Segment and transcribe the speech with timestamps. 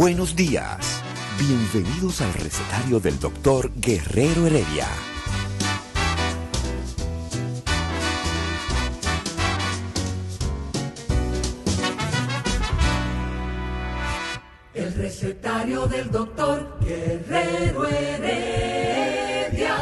[0.00, 1.02] Buenos días.
[1.38, 4.88] Bienvenidos al recetario del doctor Guerrero Heredia.
[14.72, 19.76] El recetario del doctor Guerrero Heredia.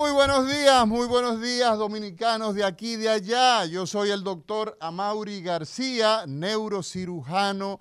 [0.00, 3.66] Muy buenos días, muy buenos días dominicanos de aquí y de allá.
[3.66, 7.78] Yo soy el doctor Amaury García, neurocirujano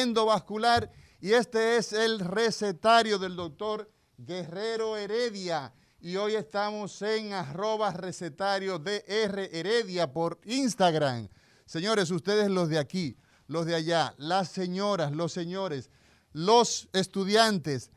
[0.00, 0.90] endovascular
[1.20, 5.72] y este es el recetario del doctor Guerrero Heredia.
[6.00, 11.28] Y hoy estamos en arroba recetario DR Heredia por Instagram.
[11.64, 15.90] Señores, ustedes los de aquí, los de allá, las señoras, los señores,
[16.32, 17.92] los estudiantes,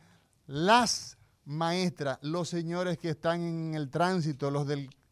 [0.45, 4.67] las maestras, los señores que están en el tránsito, los,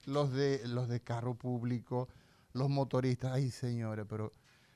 [0.06, 2.10] los, de, los de carro público,
[2.54, 3.32] los motoristas.
[3.34, 4.32] Ay, señores, pero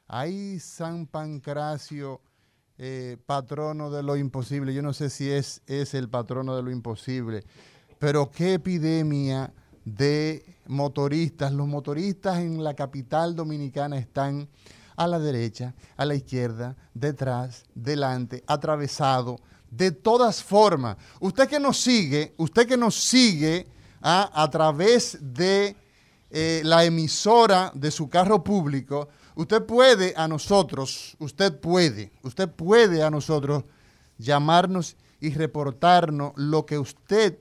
[0.08, 2.22] Ahí San Pancracio,
[2.77, 4.73] eh, patrono de lo imposible.
[4.73, 7.44] Yo no sé si es, es el patrono de lo imposible,
[7.99, 11.52] pero qué epidemia de motoristas.
[11.52, 14.47] Los motoristas en la capital dominicana están
[14.95, 20.97] a la derecha, a la izquierda, detrás, delante, atravesado, de todas formas.
[21.19, 23.67] Usted que nos sigue, usted que nos sigue
[24.02, 25.76] ah, a través de
[26.30, 33.03] eh, la emisora de su carro público, Usted puede a nosotros, usted puede, usted puede
[33.03, 33.65] a nosotros
[34.17, 37.37] llamarnos y reportarnos lo que usted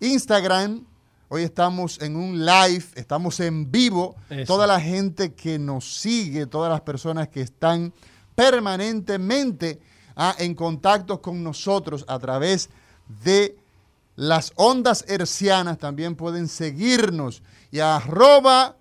[0.00, 0.86] Instagram,
[1.28, 4.16] hoy estamos en un live, estamos en vivo.
[4.46, 7.92] Toda la gente que nos sigue, todas las personas que están
[8.34, 9.80] permanentemente
[10.16, 12.70] ah, en contacto con nosotros a través
[13.24, 13.61] de
[14.16, 18.76] las ondas hercianas también pueden seguirnos y arroba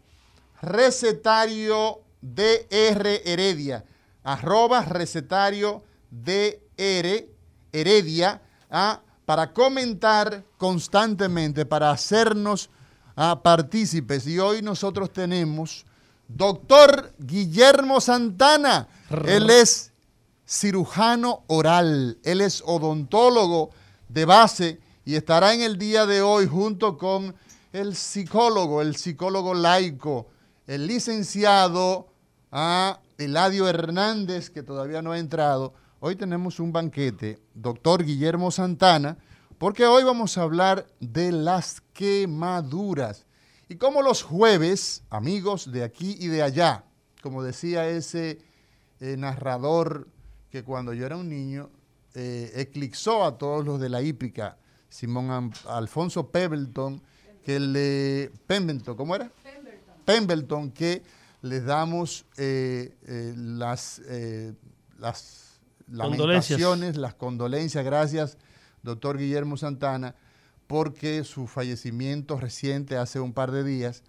[0.62, 3.86] recetario DR Heredia,
[4.24, 7.28] arroba recetario DR
[7.72, 9.02] Heredia, ¿ah?
[9.26, 12.70] para comentar constantemente, para hacernos
[13.16, 13.40] ¿ah?
[13.42, 14.28] partícipes.
[14.28, 15.86] Y hoy nosotros tenemos
[16.28, 18.88] doctor Guillermo Santana.
[19.26, 19.92] Él es
[20.46, 23.72] cirujano oral, él es odontólogo
[24.10, 27.36] de base y estará en el día de hoy junto con
[27.74, 30.28] el psicólogo, el psicólogo laico,
[30.68, 32.08] el licenciado
[32.52, 35.74] ah, Eladio Hernández, que todavía no ha entrado.
[36.00, 39.18] Hoy tenemos un banquete, doctor Guillermo Santana,
[39.58, 43.26] porque hoy vamos a hablar de las quemaduras.
[43.70, 46.84] Y como los jueves, amigos de aquí y de allá,
[47.22, 48.40] como decía ese
[49.00, 50.08] eh, narrador
[50.50, 51.70] que cuando yo era un niño
[52.14, 54.58] eh, eclipsó a todos los de la hípica,
[54.92, 57.02] Simón Alfonso Pemberton,
[57.44, 58.32] que le...
[58.46, 59.32] Pemberton, ¿cómo era?
[59.42, 59.96] Pemberton.
[60.06, 61.02] Pemberton, que
[61.42, 64.54] les damos eh, eh, las, eh,
[65.00, 68.38] las lamentaciones, las condolencias, gracias,
[68.84, 70.14] doctor Guillermo Santana,
[70.68, 74.04] porque su fallecimiento reciente hace un par de días,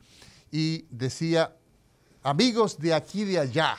[0.50, 1.56] y decía,
[2.24, 3.76] amigos de aquí y de allá,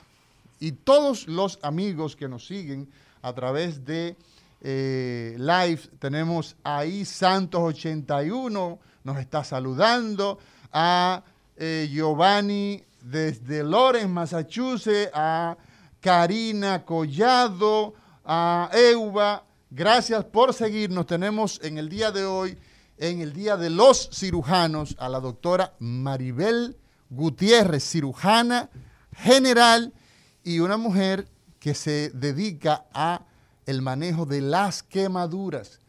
[0.60, 2.90] y todos los amigos que nos siguen
[3.22, 4.16] a través de
[4.64, 5.82] eh, live.
[6.00, 10.40] Tenemos ahí Santos81, nos está saludando.
[10.72, 11.24] A
[11.58, 15.12] eh, Giovanni desde Lawrence, Massachusetts.
[15.14, 15.58] A
[16.00, 17.94] Karina Collado.
[18.26, 19.44] A Euba.
[19.70, 21.06] Gracias por seguirnos.
[21.06, 22.58] Tenemos en el día de hoy,
[22.98, 26.78] en el día de los cirujanos, a la doctora Maribel
[27.10, 28.70] Gutiérrez, cirujana
[29.16, 29.94] general
[30.44, 31.28] y una mujer
[31.60, 33.22] que se dedica a
[33.66, 35.80] el manejo de las quemaduras.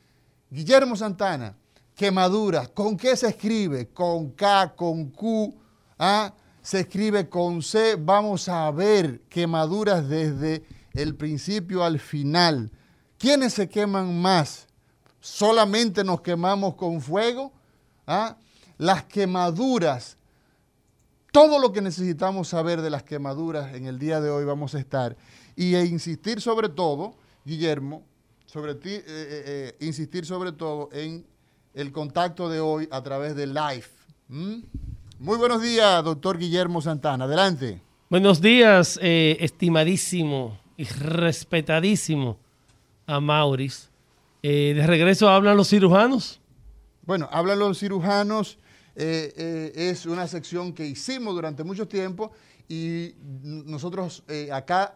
[0.50, 1.56] Guillermo Santana,
[1.94, 3.88] quemaduras, ¿con qué se escribe?
[3.88, 5.54] Con K, con Q,
[5.98, 6.32] ¿ah?
[6.62, 7.96] se escribe con C.
[7.98, 12.70] Vamos a ver quemaduras desde el principio al final.
[13.18, 14.66] ¿Quiénes se queman más?
[15.20, 17.52] ¿Solamente nos quemamos con fuego?
[18.06, 18.36] ¿Ah?
[18.76, 20.16] Las quemaduras,
[21.32, 24.78] todo lo que necesitamos saber de las quemaduras en el día de hoy vamos a
[24.78, 25.16] estar.
[25.56, 28.06] Y e insistir sobre todo, Guillermo,
[28.46, 31.26] sobre ti, eh, eh, eh, insistir sobre todo en
[31.74, 33.84] el contacto de hoy a través de live.
[34.28, 37.24] Muy buenos días, doctor Guillermo Santana.
[37.24, 37.82] Adelante.
[38.08, 42.38] Buenos días, estimadísimo y respetadísimo
[43.06, 43.90] a Mauris.
[44.42, 46.40] de regreso hablan los cirujanos.
[47.02, 48.58] Bueno, hablan los cirujanos.
[48.94, 52.32] es una sección que hicimos durante mucho tiempo
[52.68, 53.12] y
[53.42, 54.94] nosotros acá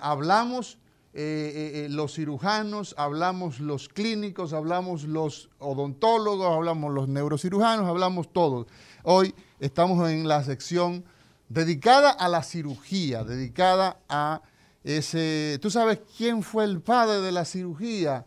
[0.00, 0.78] hablamos
[1.16, 1.20] eh,
[1.54, 8.66] eh, eh, los cirujanos, hablamos los clínicos, hablamos los odontólogos, hablamos los neurocirujanos, hablamos todos.
[9.04, 11.04] Hoy estamos en la sección
[11.48, 14.42] dedicada a la cirugía, dedicada a
[14.82, 15.60] ese...
[15.62, 18.24] ¿Tú sabes quién fue el padre de la cirugía?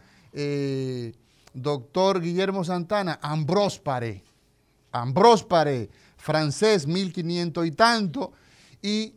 [1.54, 4.24] doctor Guillermo Santana, Ambrose Paré.
[4.94, 8.32] Ambrose Paré, francés, 1500 y tanto,
[8.82, 9.14] y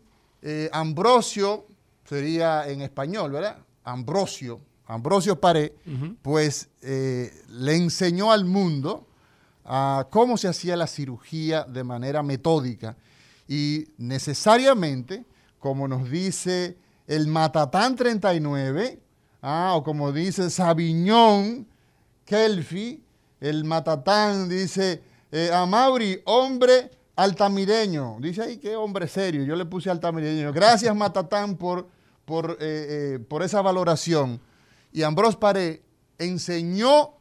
[0.73, 1.67] Ambrosio
[2.11, 3.59] sería en español, ¿verdad?
[3.85, 5.77] Ambrosio, Ambrosio Paré,
[6.23, 9.07] pues eh, le enseñó al mundo
[9.65, 12.97] a cómo se hacía la cirugía de manera metódica
[13.47, 15.25] y necesariamente,
[15.61, 16.77] como nos dice
[17.07, 18.99] el Matatán 39,
[19.43, 21.65] ah, o como dice Sabiñón
[22.25, 23.05] Kelfi,
[23.41, 29.65] el Matatán dice, eh, a Mauri, hombre altamireño, dice ahí que hombre serio, yo le
[29.65, 30.53] puse altamireño.
[30.53, 32.00] Gracias Matatán por
[32.31, 34.41] por, eh, eh, por esa valoración.
[34.93, 35.83] Y Ambrose Paré
[36.17, 37.15] enseñó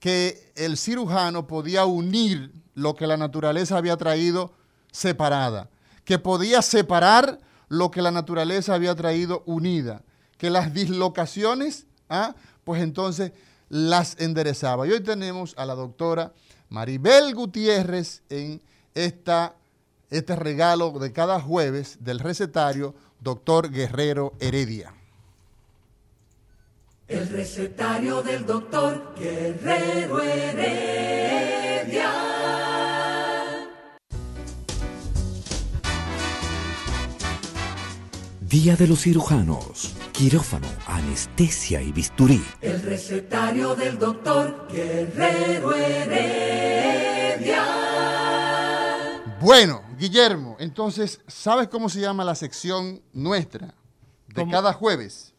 [0.00, 4.52] que el cirujano podía unir lo que la naturaleza había traído
[4.92, 5.70] separada,
[6.04, 10.02] que podía separar lo que la naturaleza había traído unida,
[10.36, 13.32] que las dislocaciones, ah, pues entonces
[13.70, 14.86] las enderezaba.
[14.86, 16.34] Y hoy tenemos a la doctora
[16.68, 18.60] Maribel Gutiérrez en
[18.94, 19.54] esta,
[20.10, 24.94] este regalo de cada jueves del recetario doctor Guerrero Heredia.
[27.06, 32.10] El recetario del doctor Guerrero Heredia.
[38.40, 42.42] Día de los cirujanos, quirófano, anestesia y bisturí.
[42.60, 47.64] El recetario del doctor Guerrero Heredia.
[49.40, 53.74] Bueno, Guillermo, entonces, ¿sabes cómo se llama la sección nuestra
[54.28, 55.34] de cada jueves?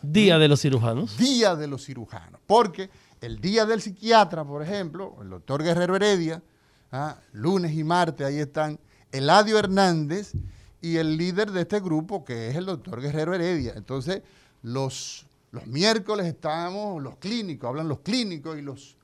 [0.00, 1.18] Día de los cirujanos.
[1.18, 2.40] Día de los cirujanos.
[2.46, 2.88] Porque
[3.20, 6.42] el día del psiquiatra, por ejemplo, el doctor Guerrero Heredia,
[6.90, 7.18] ¿ah?
[7.32, 8.80] lunes y martes, ahí están
[9.12, 10.32] Eladio Hernández
[10.80, 13.74] y el líder de este grupo, que es el doctor Guerrero Heredia.
[13.76, 14.22] Entonces,
[14.62, 18.96] los, los miércoles estamos los clínicos, hablan los clínicos y los,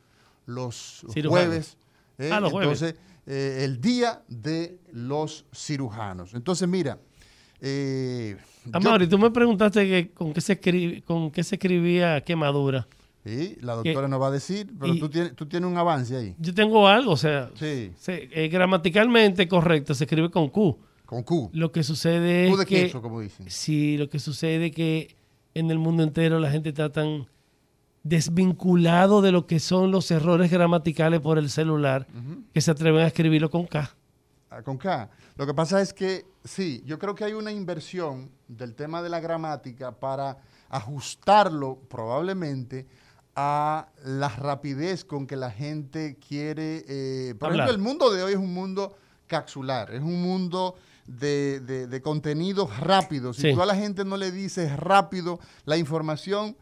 [0.47, 1.77] los, jueves.
[2.17, 2.31] ¿eh?
[2.33, 2.95] Ah, los jueves.
[3.27, 6.35] Eh, el Día de los Cirujanos.
[6.35, 6.99] Entonces, mira.
[7.61, 8.37] Eh,
[8.73, 12.87] Amaury, tú me preguntaste que, con, qué se con qué se escribía quemadura.
[13.25, 16.35] Sí, la doctora nos va a decir, pero tú, tienes, tú tienes un avance ahí.
[16.39, 17.91] Yo tengo algo, o sea, sí.
[18.07, 20.79] Eh, gramaticalmente correcto, se escribe con Q.
[21.07, 21.49] Con Q.
[21.55, 23.47] Lo que sucede Q de que, queso, como dicen.
[23.49, 25.17] Sí, lo que sucede es que
[25.55, 27.27] en el mundo entero la gente está tan
[28.05, 32.07] desvinculado de lo que son los errores gramaticales por el celular,
[32.53, 33.91] que se atreven a escribirlo con K.
[34.51, 35.11] Ah, con K.
[35.37, 39.09] Lo que pasa es que, sí, yo creo que hay una inversión del tema de
[39.09, 40.37] la gramática para
[40.69, 42.87] ajustarlo probablemente
[43.35, 46.85] a la rapidez con que la gente quiere...
[46.87, 48.97] Eh, por ejemplo, el mundo de hoy es un mundo
[49.27, 53.39] capsular, es un mundo de, de contenidos rápidos.
[53.39, 56.57] Si tú a la gente no le dices rápido la información,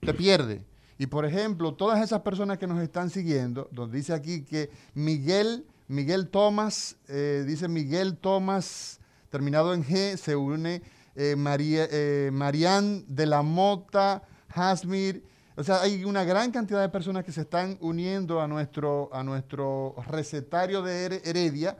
[0.00, 0.64] te pierde.
[0.98, 5.66] Y por ejemplo, todas esas personas que nos están siguiendo, donde dice aquí que Miguel,
[5.88, 10.82] Miguel Tomás, eh, dice Miguel Tomás, terminado en G, se une
[11.14, 15.22] eh, María, eh, de la Mota, Hasmir.
[15.56, 19.22] O sea, hay una gran cantidad de personas que se están uniendo a nuestro, a
[19.22, 21.78] nuestro recetario de Heredia,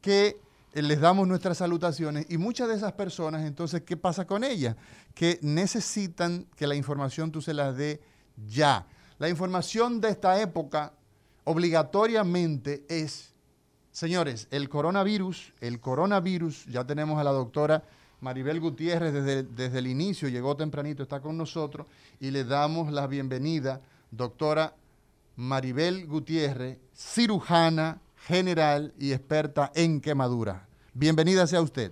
[0.00, 0.40] que
[0.74, 4.76] les damos nuestras salutaciones y muchas de esas personas, entonces, ¿qué pasa con ellas?
[5.14, 8.00] Que necesitan que la información tú se las dé
[8.48, 8.86] ya.
[9.18, 10.92] La información de esta época
[11.44, 13.32] obligatoriamente es,
[13.90, 17.84] señores, el coronavirus, el coronavirus, ya tenemos a la doctora
[18.20, 21.86] Maribel Gutiérrez desde, desde el inicio, llegó tempranito, está con nosotros
[22.20, 24.74] y le damos la bienvenida, doctora
[25.36, 30.66] Maribel Gutiérrez, cirujana general y experta en quemadura.
[30.94, 31.90] Bienvenida sea usted.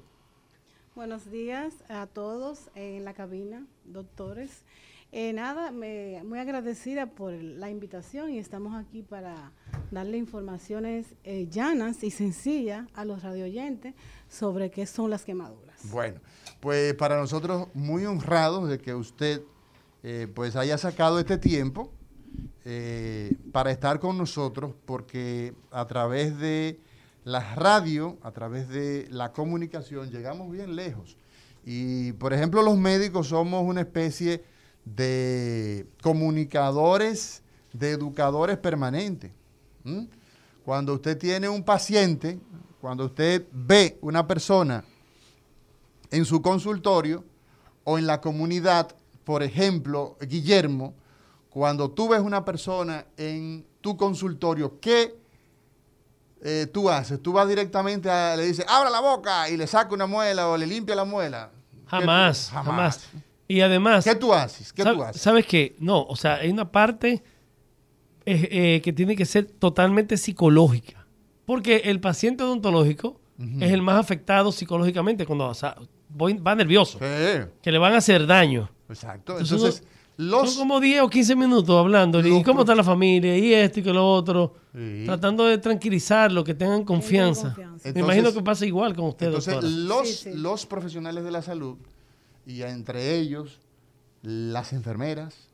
[0.95, 4.63] Buenos días a todos en la cabina, doctores.
[5.13, 9.51] Eh, nada, me, muy agradecida por la invitación y estamos aquí para
[9.91, 13.95] darle informaciones eh, llanas y sencillas a los radioyentes
[14.29, 15.91] sobre qué son las quemaduras.
[15.91, 16.21] Bueno,
[16.61, 19.43] pues para nosotros muy honrados de que usted
[20.05, 21.93] eh, pues haya sacado este tiempo
[23.51, 26.79] para estar con nosotros porque a través de
[27.25, 31.17] la radio, a través de la comunicación, llegamos bien lejos.
[31.65, 34.45] Y por ejemplo los médicos somos una especie
[34.85, 39.33] de comunicadores, de educadores permanentes.
[40.65, 42.39] Cuando usted tiene un paciente,
[42.81, 44.85] cuando usted ve una persona
[46.11, 47.25] en su consultorio
[47.85, 48.95] o en la comunidad,
[49.25, 50.95] por ejemplo, Guillermo,
[51.49, 55.19] cuando tú ves una persona en tu consultorio, ¿qué
[56.43, 57.21] eh, tú haces?
[57.21, 60.57] Tú vas directamente a, le dices, abra la boca y le saca una muela o
[60.57, 61.51] le limpia la muela.
[61.87, 63.01] Jamás, jamás.
[63.51, 64.05] Y además...
[64.05, 64.73] ¿Qué tú haces?
[64.73, 65.21] ¿Qué tú haces?
[65.21, 65.75] ¿Sabes qué?
[65.81, 67.21] No, o sea, hay una parte
[68.25, 71.05] eh, eh, que tiene que ser totalmente psicológica.
[71.47, 73.21] Porque el paciente odontológico
[73.59, 75.53] es el más afectado psicológicamente cuando
[76.17, 77.01] va nervioso.
[77.01, 78.71] Que le van a hacer daño.
[78.89, 79.37] Exacto.
[79.41, 79.83] Entonces,
[80.17, 80.53] los...
[80.53, 82.25] Son como 10 o 15 minutos hablando.
[82.25, 83.37] ¿Y cómo está la familia?
[83.37, 84.55] Y esto y que lo otro.
[85.07, 87.57] Tratando de tranquilizarlo, que tengan confianza.
[87.93, 89.45] Me imagino que pasa igual con ustedes.
[89.49, 91.79] Entonces, los, los profesionales de la salud
[92.51, 93.61] y entre ellos
[94.23, 95.49] las enfermeras,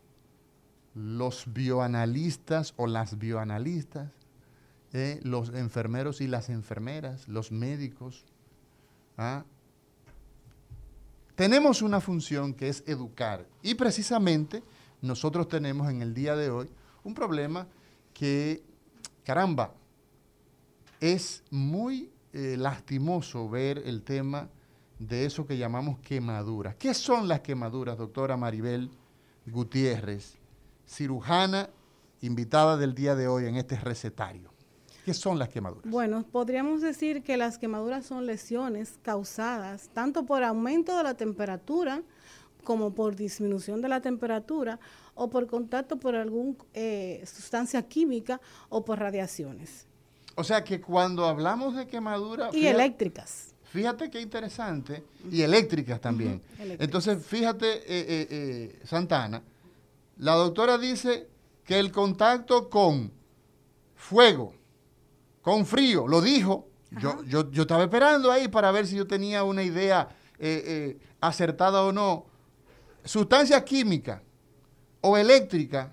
[0.94, 4.10] los bioanalistas o las bioanalistas,
[4.94, 8.24] eh, los enfermeros y las enfermeras, los médicos.
[9.18, 9.44] ¿ah?
[11.34, 14.62] Tenemos una función que es educar y precisamente
[15.02, 16.70] nosotros tenemos en el día de hoy
[17.04, 17.68] un problema
[18.14, 18.64] que,
[19.22, 19.74] caramba,
[20.98, 24.48] es muy eh, lastimoso ver el tema
[24.98, 26.76] de eso que llamamos quemaduras.
[26.76, 28.90] ¿Qué son las quemaduras, doctora Maribel
[29.46, 30.36] Gutiérrez,
[30.86, 31.68] cirujana
[32.22, 34.50] invitada del día de hoy en este recetario?
[35.04, 35.88] ¿Qué son las quemaduras?
[35.88, 42.02] Bueno, podríamos decir que las quemaduras son lesiones causadas tanto por aumento de la temperatura
[42.64, 44.80] como por disminución de la temperatura
[45.14, 49.86] o por contacto por alguna eh, sustancia química o por radiaciones.
[50.34, 52.52] O sea que cuando hablamos de quemaduras...
[52.52, 53.54] Y eléctricas.
[53.76, 56.40] Fíjate qué interesante, y eléctricas también.
[56.58, 59.42] Entonces, fíjate, eh, eh, eh, Santana,
[60.16, 61.28] la doctora dice
[61.62, 63.12] que el contacto con
[63.94, 64.54] fuego,
[65.42, 66.70] con frío, lo dijo,
[67.02, 70.08] yo, yo, yo, estaba esperando ahí para ver si yo tenía una idea
[71.20, 72.24] acertada o no.
[73.04, 74.22] Sustancia química
[75.02, 75.92] o eléctrica,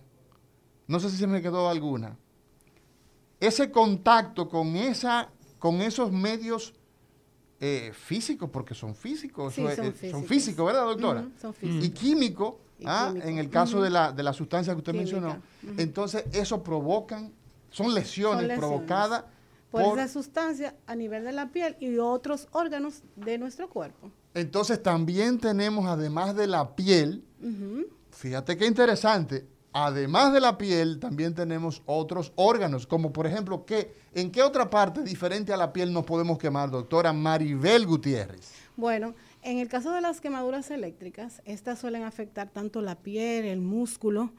[0.88, 2.18] no sé si se me quedó alguna.
[3.42, 5.28] Ese contacto con, esa,
[5.60, 6.74] con esos medios
[7.66, 10.66] eh, físicos, porque son físicos, son, físicos.
[10.66, 11.26] ¿verdad, doctora?
[11.42, 11.86] son físicos.
[11.86, 13.14] Y químico, ¿ah?
[13.16, 15.38] en el caso de, la, de la sustancia que usted mencionó.
[15.78, 17.32] Entonces, eso provocan,
[17.70, 19.24] son lesiones, provocadas
[19.72, 24.12] por, esa sustancia a nivel de la piel y otros órganos de nuestro cuerpo.
[24.34, 27.24] Entonces, también tenemos, además de la piel,
[28.12, 33.94] fíjate qué interesante, además de la piel, también tenemos otros órganos, como por ejemplo, ¿qué,
[34.14, 38.54] ¿en qué otra parte diferente a la piel nos podemos quemar, doctora Maribel Gutiérrez?
[38.78, 43.62] Bueno, en el caso de las quemaduras eléctricas, estas suelen afectar tanto la piel, el
[43.62, 44.32] músculo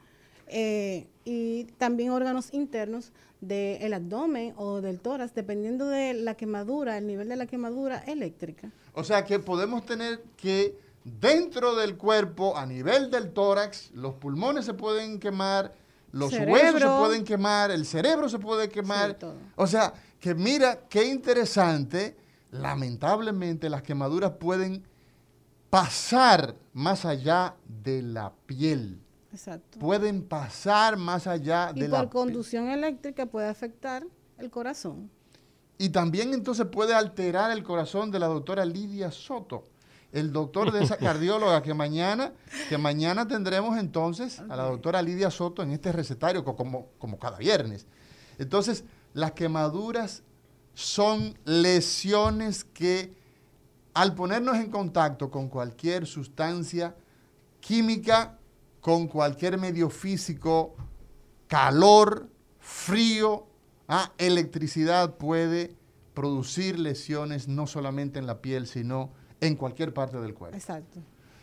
[0.47, 3.11] eh, y también órganos internos
[3.41, 8.71] del abdomen o del tórax, dependiendo de la quemadura, el nivel de la quemadura eléctrica.
[8.93, 14.65] O sea que podemos tener que dentro del cuerpo, a nivel del tórax, los pulmones
[14.65, 15.73] se pueden quemar,
[16.11, 19.17] los huesos se pueden quemar, el cerebro se puede quemar.
[19.55, 22.17] o sea, que mira qué interesante,
[22.51, 24.83] lamentablemente las quemaduras pueden
[25.69, 28.99] pasar más allá de la piel.
[29.31, 29.77] Exacto.
[29.77, 31.87] Pueden pasar más allá de la piel.
[31.87, 34.07] Y por conducción eléctrica puede afectar
[34.39, 35.11] el corazón.
[35.77, 39.65] Y también entonces puede alterar el corazón de la doctora Lidia Soto
[40.11, 42.33] el doctor de esa cardióloga que mañana,
[42.69, 47.37] que mañana tendremos entonces a la doctora Lidia Soto en este recetario, como, como cada
[47.37, 47.87] viernes.
[48.37, 48.83] Entonces,
[49.13, 50.23] las quemaduras
[50.73, 53.15] son lesiones que
[53.93, 56.95] al ponernos en contacto con cualquier sustancia
[57.61, 58.37] química,
[58.81, 60.75] con cualquier medio físico,
[61.47, 63.47] calor, frío,
[63.87, 65.75] ah, electricidad puede
[66.13, 69.11] producir lesiones no solamente en la piel, sino
[69.47, 70.57] en cualquier parte del cuerpo.
[70.57, 70.99] Exacto.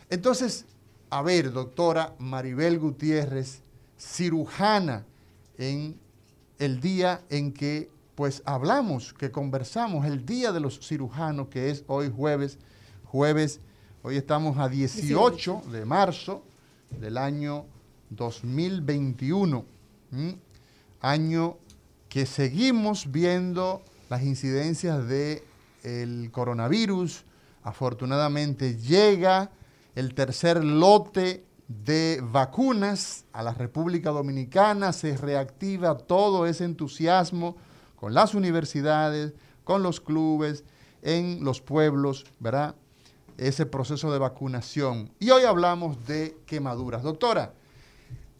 [0.09, 0.65] Entonces,
[1.09, 3.61] a ver, doctora Maribel Gutiérrez,
[3.97, 5.05] cirujana
[5.57, 5.97] en
[6.59, 11.83] el día en que pues hablamos, que conversamos, el día de los cirujanos, que es
[11.87, 12.59] hoy jueves,
[13.05, 13.59] jueves,
[14.03, 16.43] hoy estamos a 18 de marzo
[16.99, 17.65] del año
[18.11, 19.65] 2021,
[21.01, 21.57] año
[22.07, 27.25] que seguimos viendo las incidencias del coronavirus.
[27.63, 29.51] Afortunadamente llega
[29.95, 37.55] el tercer lote de vacunas a la República Dominicana, se reactiva todo ese entusiasmo
[37.95, 40.65] con las universidades, con los clubes,
[41.01, 42.75] en los pueblos, ¿verdad?
[43.37, 45.11] Ese proceso de vacunación.
[45.19, 47.01] Y hoy hablamos de quemaduras.
[47.01, 47.53] Doctora,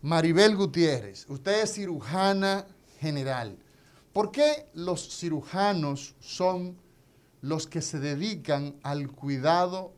[0.02, 2.66] Maribel Gutiérrez, usted es cirujana
[3.00, 3.58] general.
[4.12, 6.78] ¿Por qué los cirujanos son
[7.44, 9.94] los que se dedican al cuidado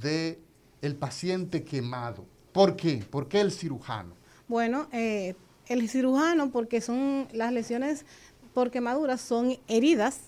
[0.00, 0.38] del
[0.80, 2.24] el paciente quemado?
[2.52, 3.04] ¿Por qué?
[3.10, 4.14] ¿Por qué el cirujano?
[4.48, 5.34] Bueno, eh,
[5.66, 8.06] el cirujano porque son las lesiones
[8.54, 10.20] por quemaduras son heridas,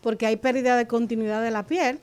[0.00, 2.00] porque hay pérdida de continuidad de la piel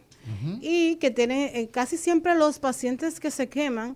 [0.59, 3.95] y que tienen eh, casi siempre los pacientes que se queman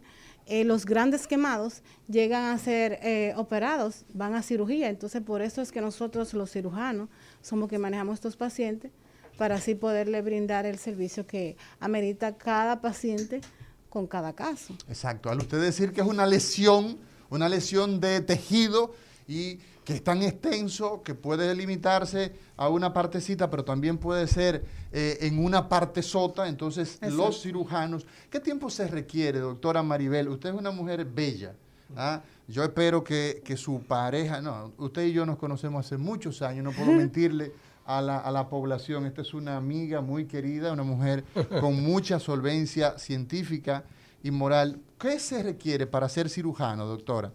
[0.50, 4.88] eh, los grandes quemados llegan a ser eh, operados, van a cirugía.
[4.88, 7.10] Entonces, por eso es que nosotros, los cirujanos,
[7.42, 8.92] somos que manejamos estos pacientes
[9.38, 13.42] para así poderle brindar el servicio que amerita cada paciente
[13.90, 14.74] con cada caso.
[14.90, 15.30] Exacto.
[15.30, 16.98] Al usted decir que es una lesión,
[17.30, 18.94] una lesión de tejido
[19.28, 24.66] y que es tan extenso que puede limitarse a una partecita, pero también puede ser
[24.92, 26.50] eh, en una parte sota.
[26.50, 30.28] Entonces, los cirujanos, ¿qué tiempo se requiere, doctora Maribel?
[30.28, 31.56] Usted es una mujer bella.
[31.96, 32.22] ¿ah?
[32.50, 36.72] Yo espero que, su pareja, no, usted y yo nos conocemos hace muchos años, no
[36.72, 37.54] puedo mentirle
[37.88, 39.08] a la, a la población.
[39.08, 41.24] Esta es una amiga muy querida, una mujer
[41.60, 43.84] con mucha solvencia científica
[44.22, 44.80] y moral.
[45.00, 47.32] ¿Qué se requiere para ser cirujano, doctora?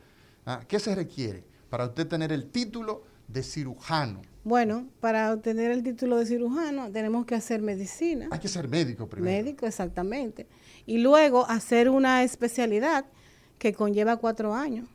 [0.46, 0.60] ¿Ah?
[0.68, 1.50] ¿Qué se requiere?
[1.72, 4.20] para usted tener el título de cirujano?
[4.44, 8.28] Bueno, para obtener el título de cirujano tenemos que hacer medicina.
[8.30, 9.34] Hay que ser médico primero.
[9.34, 10.46] Médico, exactamente.
[10.84, 13.06] Y luego hacer una especialidad
[13.58, 14.86] que conlleva cuatro años.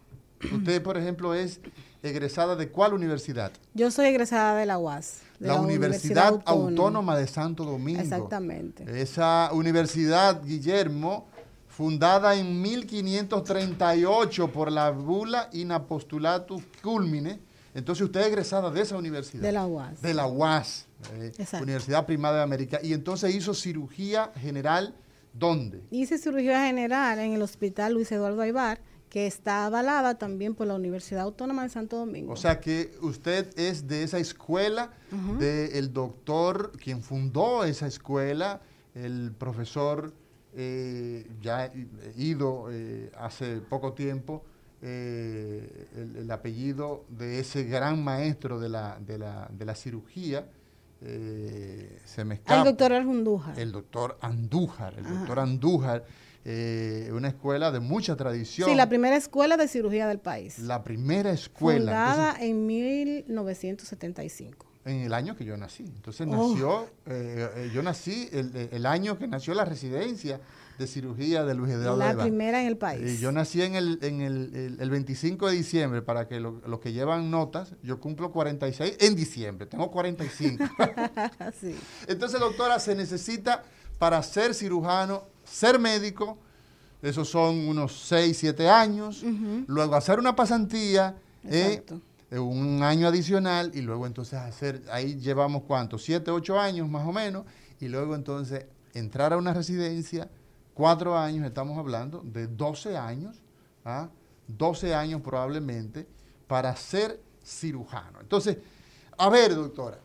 [0.53, 1.59] Usted, por ejemplo, es
[2.03, 3.51] egresada de cuál universidad?
[3.73, 5.21] Yo soy egresada de la UAS.
[5.39, 7.17] La, Universidad, Autónoma.
[7.17, 8.01] de Santo Domingo.
[8.01, 9.01] Exactamente.
[9.01, 11.27] Esa universidad, Guillermo,
[11.67, 17.39] fundada en 1538 por la bula in apostulatus culmine.
[17.75, 19.43] Entonces usted es egresada de esa universidad.
[19.43, 20.01] De la UAS.
[20.01, 22.79] De la UAS, eh, Universidad Primada de América.
[22.81, 24.95] Y entonces hizo cirugía general,
[25.33, 25.83] ¿dónde?
[25.91, 30.75] Hice cirugía general en el Hospital Luis Eduardo Aybar, que está avalada también por la
[30.75, 32.33] Universidad Autónoma de Santo Domingo.
[32.33, 34.91] O sea que usted es de esa escuela,
[35.39, 38.61] del doctor, quien fundó esa escuela,
[38.93, 40.13] el profesor
[40.59, 41.71] eh, ya
[42.15, 44.43] ido eh, hace poco tiempo
[44.81, 50.47] eh, el, apellido de ese gran maestro de la, de la, de la cirugía.
[50.99, 52.61] se me escapa.
[52.61, 53.59] El doctor Andújar.
[53.59, 56.05] El doctor Andújar, el doctor Andújar,
[57.13, 58.69] una escuela de mucha tradición.
[58.69, 60.59] Sí, la primera escuela de cirugía del país.
[60.59, 61.79] La primera escuela.
[61.79, 65.83] Fundada en 1975 en el año que yo nací.
[65.83, 66.49] Entonces oh.
[66.49, 70.39] nació, eh, eh, yo nací el, año que nació la residencia
[70.79, 73.19] de cirugía de Luis Eduardo La primera en el país.
[73.19, 77.29] Yo nací en el, en el, el 25 de diciembre, para que los que llevan
[77.29, 80.63] notas, yo cumplo 46 en diciembre, tengo 45.
[81.59, 81.75] sí.
[82.07, 83.63] Entonces, doctora, se necesita
[83.99, 86.37] para ser cirujano, ser médico,
[87.01, 89.23] esos son unos 6, 7 años,
[89.67, 91.15] luego hacer una pasantía.
[91.43, 96.89] Eh, Exacto un año adicional y luego entonces hacer, ahí llevamos cuánto, siete, ocho años
[96.89, 97.45] más o menos,
[97.79, 100.29] y luego entonces entrar a una residencia,
[100.73, 103.41] cuatro años, estamos hablando de 12 años,
[103.85, 104.09] ¿ah?
[104.47, 106.07] 12 años probablemente,
[106.47, 108.19] para ser cirujano.
[108.21, 108.57] Entonces,
[109.17, 109.99] a ver, doctora,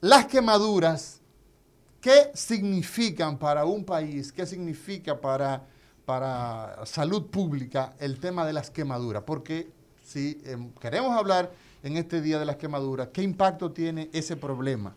[0.00, 1.20] las quemaduras,
[2.04, 4.30] ¿qué significan para un país?
[4.30, 5.62] ¿Qué significa para,
[6.04, 9.22] para salud pública el tema de las quemaduras?
[9.22, 9.70] Porque
[10.04, 11.50] si em, queremos hablar
[11.82, 14.94] en este Día de las Quemaduras, ¿qué impacto tiene ese problema?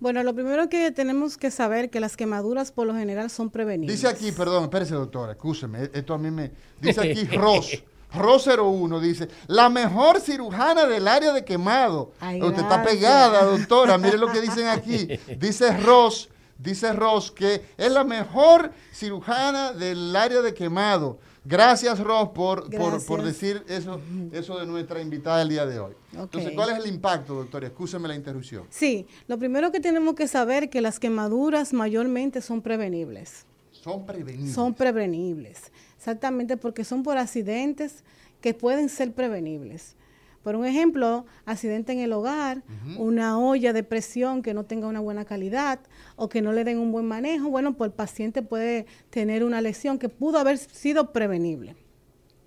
[0.00, 3.96] Bueno, lo primero que tenemos que saber que las quemaduras por lo general son prevenibles.
[3.96, 6.52] Dice aquí, perdón, espérese doctora, escúcheme, esto a mí me...
[6.78, 7.82] Dice aquí Ross,
[8.14, 12.12] Ross 01, dice, la mejor cirujana del área de quemado.
[12.20, 15.08] Usted está pegada, doctora, mire lo que dicen aquí.
[15.38, 21.18] Dice Ross, dice Ross que es la mejor cirujana del área de quemado.
[21.44, 22.68] Gracias, Ross, por,
[23.06, 24.00] por, decir eso,
[24.32, 25.94] eso de nuestra invitada el día de hoy.
[26.12, 26.52] Entonces.
[26.54, 27.66] ¿cuál es el impacto, doctora?
[27.68, 28.64] Escúcheme la interrupción.
[28.68, 33.46] Sí, lo primero que tenemos que saber es que las quemaduras mayormente son prevenibles.
[33.70, 34.54] Son prevenibles.
[34.54, 35.72] Son prevenibles.
[35.98, 38.04] Exactamente porque son por accidentes
[38.40, 39.96] que pueden ser prevenibles.
[40.44, 42.62] Por un ejemplo, accidente en el hogar,
[42.96, 45.80] una olla de presión que no tenga una buena calidad
[46.14, 49.60] o que no le den un buen manejo, bueno, pues el paciente puede tener una
[49.60, 51.74] lesión que pudo haber sido prevenible.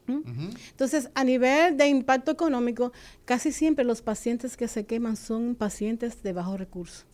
[0.07, 0.49] ¿Mm?
[0.71, 2.93] Entonces, a nivel de impacto económico,
[3.25, 7.05] casi siempre los pacientes que se queman son pacientes de bajos recursos.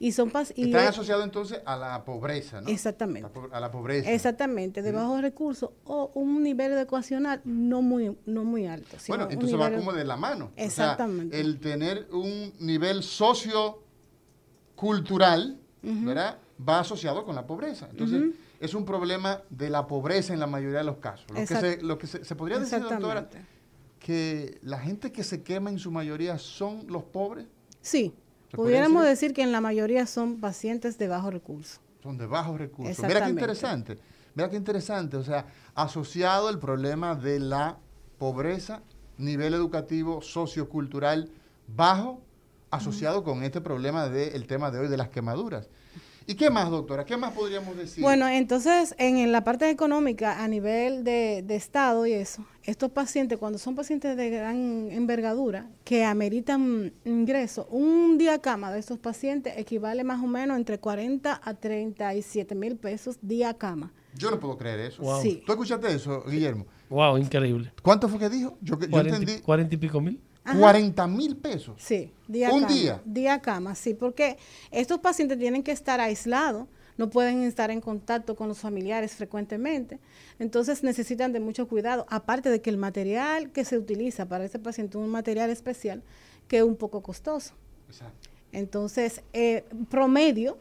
[0.00, 2.68] Y son y Están es- asociados entonces a la pobreza, ¿no?
[2.68, 3.28] Exactamente.
[3.50, 4.12] A la pobreza.
[4.12, 8.96] Exactamente, de bajos recursos o un nivel educacional no muy, no muy alto.
[8.98, 10.52] sino Bueno, entonces va como de la mano.
[10.54, 11.36] Exactamente.
[11.36, 16.38] O sea, el tener un nivel sociocultural, ¿verdad?
[16.66, 17.88] Va asociado con la pobreza.
[17.90, 18.22] Entonces,
[18.60, 21.26] es un problema de la pobreza en la mayoría de los casos.
[21.30, 23.28] Lo que, se, lo que se, se podría decir, doctora,
[23.98, 27.46] que la gente que se quema en su mayoría son los pobres,
[27.80, 29.34] Sí, ¿Se podría pudiéramos decir?
[29.34, 31.80] que en la mayoría son pacientes de bajos recursos.
[32.02, 33.04] son de bajos recursos.
[33.06, 33.98] Mira qué interesante.
[34.34, 35.16] Mira qué interesante.
[35.16, 37.78] O sea, asociado el problema de la
[38.18, 38.82] pobreza,
[39.16, 41.30] nivel educativo, sociocultural
[41.66, 42.20] bajo,
[42.70, 45.68] asociado con este problema del tema de hoy de las quemaduras.
[46.30, 47.06] ¿Y qué más, doctora?
[47.06, 48.02] ¿Qué más podríamos decir?
[48.04, 52.90] Bueno, entonces en, en la parte económica, a nivel de, de Estado y eso, estos
[52.90, 58.98] pacientes, cuando son pacientes de gran envergadura, que ameritan ingreso, un día cama de estos
[58.98, 63.90] pacientes equivale más o menos entre 40 a 37 mil pesos día cama.
[64.14, 65.02] yo no puedo creer eso.
[65.02, 65.22] Wow.
[65.22, 65.42] Sí.
[65.46, 66.66] ¿Tú escuchaste eso, Guillermo?
[66.90, 67.72] Wow, increíble.
[67.82, 68.58] ¿Cuánto fue que dijo?
[68.60, 70.20] Yo, yo 40, entendí y- 40 y pico mil.
[70.50, 70.58] Ajá.
[70.58, 71.74] 40 mil pesos.
[71.78, 72.72] Sí, día ¿Un cama.
[72.74, 73.02] día?
[73.04, 74.38] Día cama, sí, porque
[74.70, 80.00] estos pacientes tienen que estar aislados, no pueden estar en contacto con los familiares frecuentemente,
[80.38, 84.58] entonces necesitan de mucho cuidado, aparte de que el material que se utiliza para este
[84.58, 86.02] paciente es un material especial
[86.48, 87.54] que es un poco costoso.
[87.88, 88.30] Exacto.
[88.52, 90.58] Entonces, eh, promedio,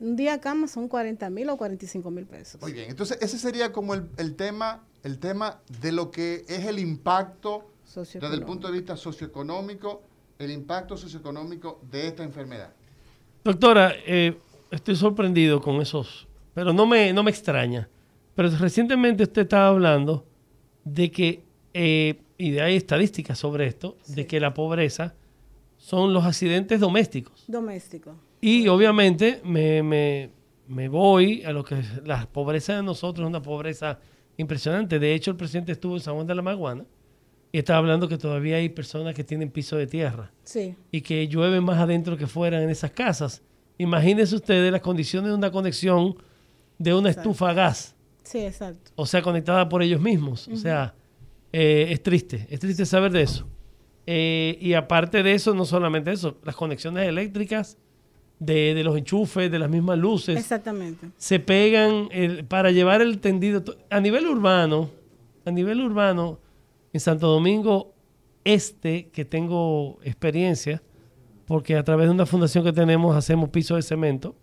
[0.00, 2.60] un día cama son 40 mil o 45 mil pesos.
[2.60, 6.64] Muy bien, entonces ese sería como el, el tema, el tema de lo que es
[6.64, 10.02] el impacto desde el punto de vista socioeconómico,
[10.38, 12.72] el impacto socioeconómico de esta enfermedad.
[13.44, 14.36] Doctora, eh,
[14.70, 17.88] estoy sorprendido con esos, pero no me, no me extraña.
[18.34, 20.24] Pero recientemente usted estaba hablando
[20.84, 21.42] de que,
[21.74, 25.14] eh, y hay estadísticas sobre esto, de que la pobreza
[25.76, 27.44] son los accidentes domésticos.
[27.48, 28.14] Doméstico.
[28.40, 30.30] Y obviamente me, me-
[30.68, 33.98] me voy a lo que es la pobreza de nosotros, es una pobreza
[34.36, 34.98] impresionante.
[34.98, 36.84] De hecho, el presidente estuvo en San Juan de la Maguana
[37.52, 41.26] y estaba hablando que todavía hay personas que tienen piso de tierra Sí, y que
[41.28, 43.42] llueve más adentro que fuera en esas casas.
[43.78, 46.16] Imagínense ustedes las condiciones de una conexión
[46.78, 47.30] de una Exacto.
[47.30, 48.90] estufa a gas, sí, exacto.
[48.96, 50.46] o sea, conectada por ellos mismos.
[50.48, 50.94] O sea,
[51.52, 53.46] eh, es triste, es triste saber de eso.
[54.06, 57.76] Eh, y aparte de eso, no solamente eso, las conexiones eléctricas
[58.38, 61.08] de, de los enchufes, de las mismas luces, Exactamente.
[61.16, 63.62] se pegan el- para llevar el tendido.
[63.90, 64.90] A nivel urbano,
[65.44, 66.38] a nivel urbano,
[66.92, 67.94] en Santo Domingo
[68.44, 70.80] Este, que tengo experiencia,
[71.46, 74.34] porque a través de una fundación que tenemos hacemos pisos de cemento,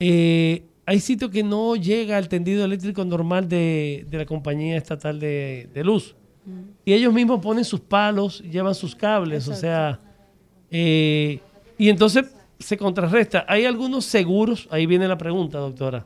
[0.00, 5.20] eh, hay sitios que no llega al tendido eléctrico normal de, de la compañía estatal
[5.20, 6.16] de, de luz.
[6.84, 9.98] Y ellos mismos ponen sus palos, llevan sus cables, o sea,
[10.70, 11.40] eh,
[11.78, 13.46] y entonces se contrarresta.
[13.48, 16.04] Hay algunos seguros, ahí viene la pregunta, doctora.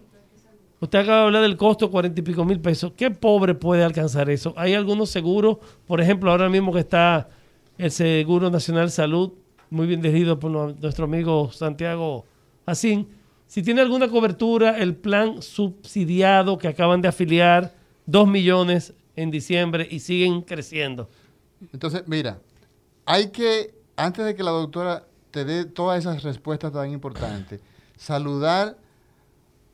[0.81, 2.93] Usted acaba de hablar del costo, cuarenta y pico mil pesos.
[2.97, 4.55] ¿Qué pobre puede alcanzar eso?
[4.57, 7.29] Hay algunos seguros, por ejemplo, ahora mismo que está
[7.79, 9.33] el Seguro Nacional Salud,
[9.71, 12.25] muy bien dirigido por nuestro amigo Santiago
[12.65, 13.09] Asín.
[13.49, 17.75] Si tiene alguna cobertura, el plan subsidiado que acaban de afiliar,
[18.07, 21.09] dos millones en diciembre y siguen creciendo.
[21.73, 22.39] Entonces, mira,
[23.05, 27.61] hay que, antes de que la doctora te dé todas esas respuestas tan importantes,
[27.97, 28.77] saludar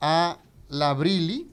[0.00, 0.38] a
[0.68, 1.50] la Brili.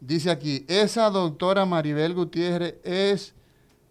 [0.00, 3.34] Dice aquí, esa doctora Maribel Gutiérrez es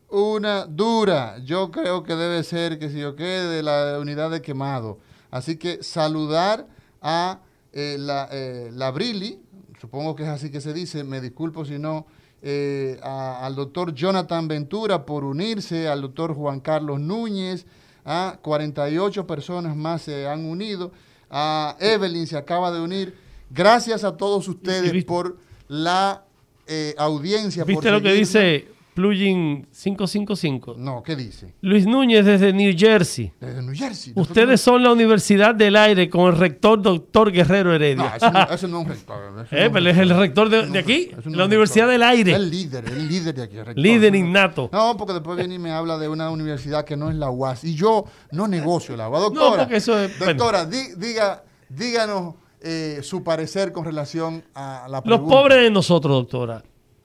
[0.09, 1.37] una dura.
[1.43, 4.99] Yo creo que debe ser, que si yo qué, de la unidad de quemado.
[5.31, 6.67] Así que saludar
[7.01, 7.41] a
[7.73, 9.39] eh, la, eh, la Brili,
[9.79, 12.07] supongo que es así que se dice, me disculpo si no,
[12.41, 17.65] eh, al doctor Jonathan Ventura por unirse, al doctor Juan Carlos Núñez,
[18.05, 20.91] a 48 personas más se han unido,
[21.29, 23.26] a Evelyn se acaba de unir.
[23.49, 26.23] Gracias a todos ustedes viste- por la
[26.67, 27.63] eh, audiencia.
[27.63, 30.73] por ¿Viste lo que dice plugin 555.
[30.77, 31.53] No, ¿qué dice?
[31.61, 33.31] Luis Núñez desde New Jersey.
[33.39, 34.11] Desde New Jersey.
[34.15, 38.13] Ustedes son la Universidad del Aire con el rector doctor Guerrero No, Heredia.
[38.17, 39.17] eso no, eso no es un rector.
[39.23, 40.49] eso no Eh, un pero es el rector.
[40.49, 42.33] de, no aquí, no la un Universidad del Aire.
[42.33, 43.57] El líder, el líder de aquí.
[43.57, 43.83] el rector.
[43.83, 44.69] Líder no- innato.
[44.73, 47.63] No, porque después viene y me habla de una universidad que no es la UAS.
[47.65, 49.21] Y yo no negocio la UAS.
[49.21, 50.33] No, Doctora, porque eso es- bueno.
[50.33, 55.35] doctora di- diga, díganos eh, su parecer con relación a la Los pregunta.
[55.35, 56.63] pobres de nosotros, doctora.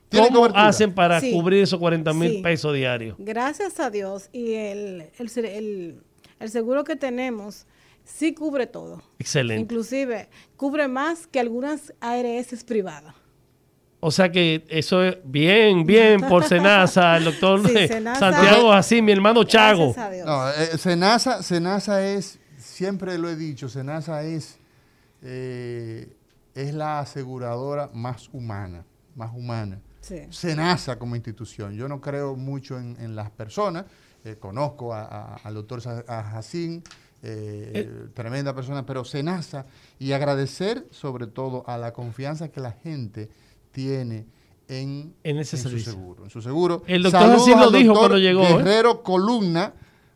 [0.08, 1.32] ¿Tienen ¿Cómo hacen para Sí.
[1.32, 2.42] cubrir esos 40 mil Sí.
[2.42, 3.16] pesos diarios?
[3.18, 6.02] Gracias a Dios y el, el, el-
[6.38, 7.66] el seguro que tenemos
[8.04, 9.02] sí cubre todo.
[9.18, 9.62] Excelente.
[9.62, 13.14] Inclusive cubre más que algunas ARS privadas.
[14.00, 18.32] O sea que eso es bien, bien por Senasa, el doctor Sí, Senasa.
[18.32, 19.92] Santiago así, mi hermano Chago.
[19.94, 20.26] Gracias a Dios.
[20.26, 24.58] No, eh, Senasa, Senasa es, siempre lo he dicho, Senasa es,
[25.22, 26.16] eh,
[26.54, 29.80] es la aseguradora más humana, más humana.
[30.00, 30.16] Sí.
[30.30, 31.74] Senasa como institución.
[31.74, 33.84] Yo no creo mucho en, en las personas.
[34.24, 36.82] eh, conozco a- a- al doctor Jacín,
[37.24, 39.66] eh, tremenda persona, pero Senasa
[39.98, 43.28] y agradecer sobre todo a la confianza que la gente
[43.72, 44.26] tiene
[44.68, 45.92] en, En ese su servicio.
[45.92, 46.22] seguro.
[46.24, 46.82] En su seguro.
[46.86, 48.56] El doctor Jacín lo dijo cuando llegó, ¿eh?
[48.58, 49.74] Guerrero Columna.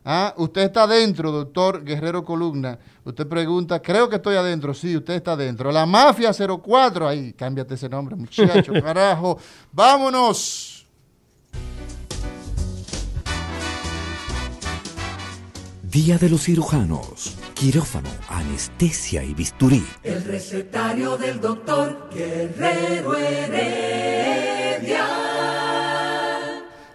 [0.09, 2.79] Ah, usted está adentro, doctor Guerrero Columna.
[3.03, 4.73] Usted pregunta, creo que estoy adentro.
[4.73, 5.69] Sí, usted está adentro.
[5.69, 7.09] La Mafia 04.
[7.09, 9.37] Ahí, cámbiate ese nombre, muchacho, carajo.
[9.73, 10.87] Vámonos.
[15.83, 17.35] Día de los cirujanos.
[17.53, 19.85] Quirófano, anestesia y bisturí.
[20.03, 23.67] El recetario del doctor Guerrero Heredia.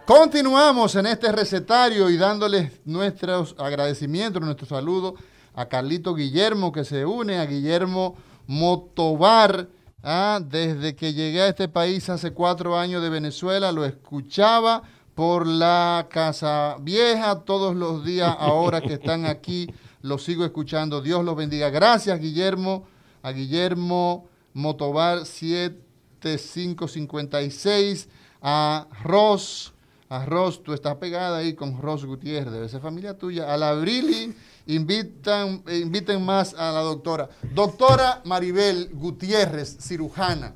[0.07, 5.15] Continuamos en este recetario y dándoles nuestros agradecimientos, nuestro saludo
[5.55, 8.17] a Carlito Guillermo que se une, a Guillermo
[8.49, 9.69] Motobar.
[10.03, 14.83] ah, desde que llegué a este país hace cuatro años de Venezuela, lo escuchaba
[15.15, 21.01] por la Casa Vieja todos los días, ahora que están aquí, lo sigo escuchando.
[21.01, 21.71] Dios los bendiga.
[21.71, 22.89] Gracias, Guillermo,
[23.23, 28.09] a Guillermo Motobar 7556,
[28.43, 29.73] a Ross.
[30.13, 33.51] A Ros, tú estás pegada ahí con Ros Gutiérrez, debe ser familia tuya.
[33.51, 37.31] A la Brili, invitan, eh, inviten más a la doctora.
[37.55, 40.55] Doctora Maribel Gutiérrez, cirujana.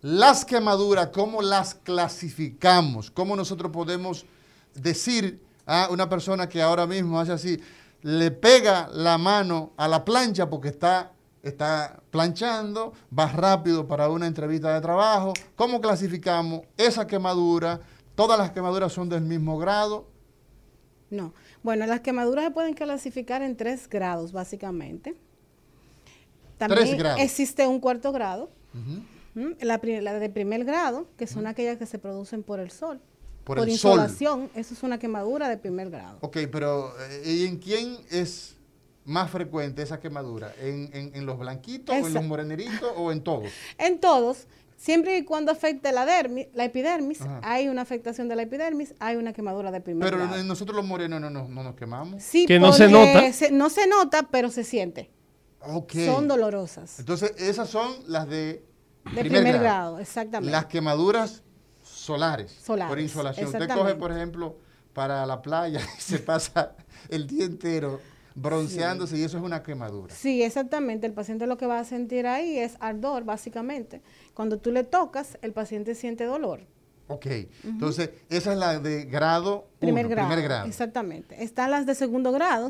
[0.00, 3.10] Las quemaduras, ¿cómo las clasificamos?
[3.10, 4.24] ¿Cómo nosotros podemos
[4.74, 7.60] decir a una persona que ahora mismo hace así,
[8.00, 14.26] le pega la mano a la plancha porque está, está planchando, va rápido para una
[14.26, 15.34] entrevista de trabajo?
[15.56, 17.82] ¿Cómo clasificamos esa quemadura?
[18.18, 20.08] ¿Todas las quemaduras son del mismo grado?
[21.08, 21.32] No.
[21.62, 25.14] Bueno, las quemaduras se pueden clasificar en tres grados, básicamente.
[26.56, 27.20] También Tres grados.
[27.20, 28.50] existe un cuarto grado.
[29.60, 33.00] La, de primer grado, que son aquellas que se producen por el sol.
[33.44, 33.92] Por el sol.
[33.92, 36.18] insolación, eso es una quemadura de primer grado.
[36.20, 38.56] Ok, pero eh, ¿y en quién es
[39.04, 40.52] más frecuente esa quemadura?
[40.60, 43.48] ¿En, en- en los blanquitos, o en los moreneritos o en todos?
[43.78, 44.48] En todos,
[44.78, 47.40] siempre y cuando afecte la, dermis, la epidermis, Ajá.
[47.42, 50.42] hay una afectación de la epidermis, hay una quemadura de primer Pero grado.
[50.44, 52.22] nosotros los morenos no, nos- no nos quemamos.
[52.22, 53.30] Sí, Que no se nota.
[53.34, 55.10] se- no se nota, pero se siente.
[55.60, 55.92] Ok.
[56.06, 56.98] Son dolorosas.
[57.00, 58.64] Entonces, esas son las de,
[59.14, 59.98] De primer, grado.
[59.98, 60.50] exactamente.
[60.52, 61.42] Las quemaduras
[61.82, 62.52] solares.
[62.62, 63.46] Solares, Por insolación.
[63.46, 64.56] Usted coge, por ejemplo,
[64.92, 66.74] para la playa y se pasa
[67.08, 68.00] el día entero
[68.34, 70.14] bronceándose y eso es una quemadura.
[70.14, 71.08] Sí, exactamente.
[71.08, 74.00] El paciente lo que va a sentir ahí es ardor, básicamente.
[74.38, 76.60] Cuando tú le tocas, el paciente siente dolor.
[77.08, 77.26] Ok.
[77.64, 80.68] Entonces, esa es la de grado Primer, uno, grado, primer grado.
[80.68, 81.42] Exactamente.
[81.42, 82.68] Están las de segundo grado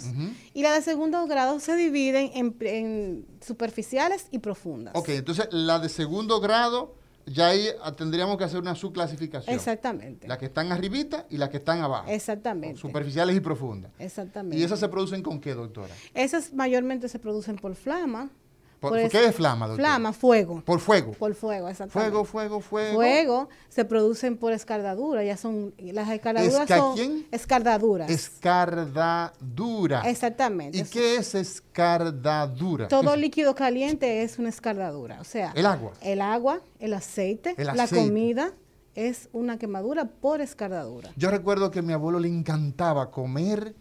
[0.55, 4.95] y las de segundo grado se dividen en, en superficiales y profundas.
[4.97, 6.95] Ok, entonces la de segundo grado,
[7.27, 9.55] ya ahí ah, tendríamos que hacer una subclasificación.
[9.55, 10.27] Exactamente.
[10.27, 12.09] Las que están arribita y las que están abajo.
[12.09, 12.81] Exactamente.
[12.81, 13.93] Superficiales y profundas.
[13.99, 14.57] Exactamente.
[14.57, 15.95] ¿Y esas se producen con qué, doctora?
[16.15, 18.31] Esas mayormente se producen por flama.
[18.81, 19.89] ¿Por, por por es- qué es flama, doctora?
[19.89, 20.63] Flama, fuego.
[20.65, 21.13] Por fuego.
[21.13, 22.11] Por fuego, exactamente.
[22.13, 22.95] Fuego, fuego, fuego.
[22.95, 27.27] Fuego se producen por escardadura, ya son las escardaduras ¿Esca son quién?
[27.33, 28.09] escardaduras.
[28.11, 30.03] Escardadura.
[30.09, 30.79] Exactamente.
[30.79, 32.89] ¿Y qué es escardadura?
[32.89, 35.93] Todo líquido caliente es una escardadura, o sea, El agua.
[36.01, 37.97] el agua, el aceite, El la aceite.
[38.07, 38.53] comida
[38.95, 41.11] es una quemadura por escardadura.
[41.17, 43.75] Yo recuerdo que a mi abuelo le encantaba comer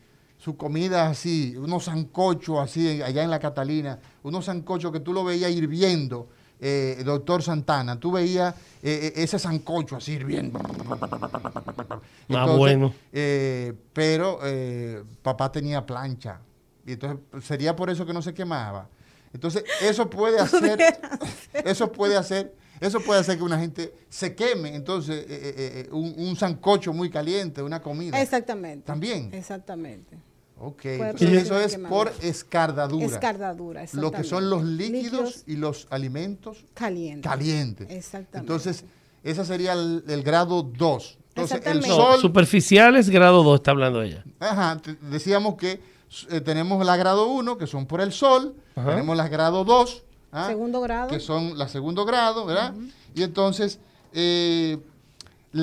[0.48, 5.26] su comida así, unos sancochos así, allá en la Catalina, unos sancochos que tú lo
[5.26, 6.30] veías hirviendo,
[6.62, 10.58] eh, doctor Santana, tú veías eh, eh, ese sancocho así hirviendo.
[12.30, 12.94] Ah, bueno.
[13.12, 16.40] eh, pero eh, papá tenía plancha,
[16.86, 18.88] y entonces sería por eso que no se quemaba.
[19.34, 20.80] Entonces, eso puede hacer,
[21.66, 25.90] eso puede hacer Eso puede hacer que una gente se queme, entonces, eh, eh, eh,
[25.92, 28.22] un, un sancocho muy caliente, una comida.
[28.22, 28.86] Exactamente.
[28.86, 29.34] También.
[29.34, 30.16] Exactamente.
[30.60, 33.06] Ok, entonces eso es por escardadura.
[33.06, 34.28] Escardadura, Lo que exactamente.
[34.30, 37.30] son los líquidos, Líquidos y los alimentos calientes.
[37.32, 37.88] calientes.
[37.92, 38.38] Exactamente.
[38.40, 38.84] Entonces,
[39.24, 40.72] ese sería el, el grado 2.
[40.74, 41.88] Entonces, el Exactamente.
[41.90, 44.24] No, sol, superficiales, grado 2, está hablando ella.
[44.40, 45.80] ajá, decíamos que
[46.30, 48.90] eh, tenemos la grado 1, que son por el sol, Ajá.
[48.92, 50.48] tenemos las grado 2, ¿ah?
[50.48, 51.10] Segundo grado.
[51.10, 52.74] que son la segundo grado, ¿verdad?
[53.14, 53.80] Y entonces,
[54.14, 54.78] eh,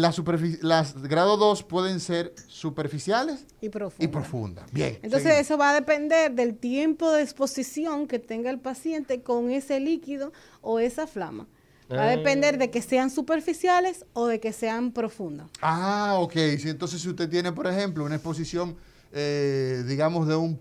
[0.00, 0.20] las,
[0.62, 4.04] las grado 2 pueden ser superficiales y profunda.
[4.04, 4.72] y profundas.
[4.72, 4.94] Bien.
[5.02, 5.40] Entonces seguimos.
[5.40, 10.32] eso va a depender del tiempo de exposición que tenga el paciente con ese líquido
[10.60, 11.46] o esa flama.
[11.92, 12.16] Va a Ah.
[12.16, 15.48] depender de que sean superficiales o de que sean profundas.
[15.60, 16.32] Ah, ok.
[16.58, 18.76] Si entonces si usted tiene, por ejemplo, una exposición,
[19.12, 20.58] eh, digamos, de un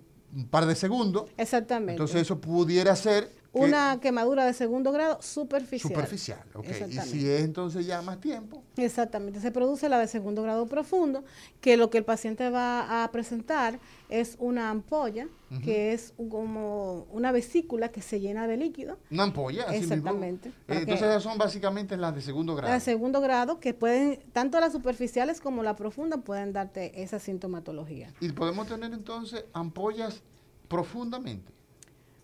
[0.49, 1.93] par de segundos, Exactamente.
[1.93, 5.93] entonces eso pudiera ser Una quemadura de segundo grado superficial.
[5.93, 6.43] superficial.
[6.55, 6.65] ok.
[6.89, 11.23] Y si es entonces ya más tiempo, Exactamente, se produce la de segundo grado profundo,
[11.61, 15.27] que lo que el paciente va a presentar es una ampolla,
[15.63, 18.97] que es como una vesícula que se llena de líquido.
[19.11, 19.65] una ampolla.
[19.65, 19.93] así mismo.
[19.93, 20.49] Exactamente.
[20.49, 22.69] Eh, entonces esas son básicamente las de segundo grado.
[22.69, 27.19] La de segundo grado, que pueden, tanto las superficiales como la profunda, pueden darte esa
[27.19, 28.11] sintomatología.
[28.19, 30.23] Y podemos tener entonces ampollas
[30.67, 31.51] profundamente.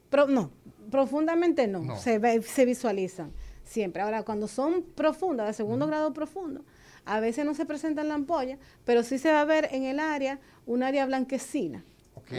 [0.09, 0.49] Pero no,
[0.89, 1.95] profundamente no, No.
[1.97, 3.31] Se, ve- se visualizan
[3.63, 4.01] siempre.
[4.01, 6.61] Ahora, cuando son profundas, de segundo grado profundo,
[7.05, 9.83] a veces no se presenta en la ampolla, pero sí se va a ver en
[9.83, 11.83] el área, un área blanquecina.
[12.15, 12.31] ¿Ok?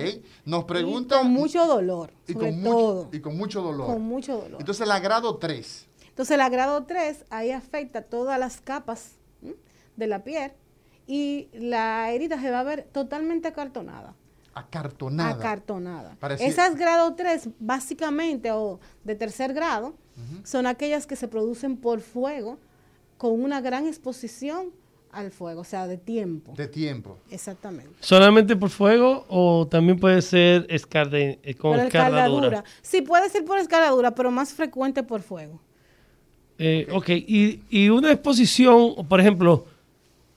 [0.45, 1.21] Nos Y preguntan.
[1.23, 3.05] con mucho dolor, y sobre con todo.
[3.05, 3.87] Mucho, y con mucho dolor.
[3.87, 4.61] Con mucho dolor.
[4.61, 5.87] Entonces la grado 3.
[6.09, 9.55] Entonces, la grado 3, ahí afecta todas las capas ¿m?
[9.97, 10.53] de la piel
[11.07, 14.15] y la herida se va a ver totalmente acartonada.
[14.55, 15.31] Acartonada.
[15.35, 16.17] Acartonada.
[16.19, 19.95] Parecía- Esas grado 3, básicamente, o de tercer grado,
[20.45, 22.59] son aquellas que se producen por fuego
[23.17, 24.69] con una gran exposición
[25.13, 26.53] al fuego, o sea, de tiempo.
[26.57, 27.17] de tiempo.
[27.31, 27.91] Exactamente.
[28.01, 32.47] ¿Solamente por fuego o también puede ser escarde, eh, con Por escardadura?
[32.49, 32.65] escaldadura.
[32.83, 35.61] Sí, puede ser por escaladura, pero más frecuente por fuego.
[36.59, 39.65] Eh, ok, y, y una exposición, por ejemplo,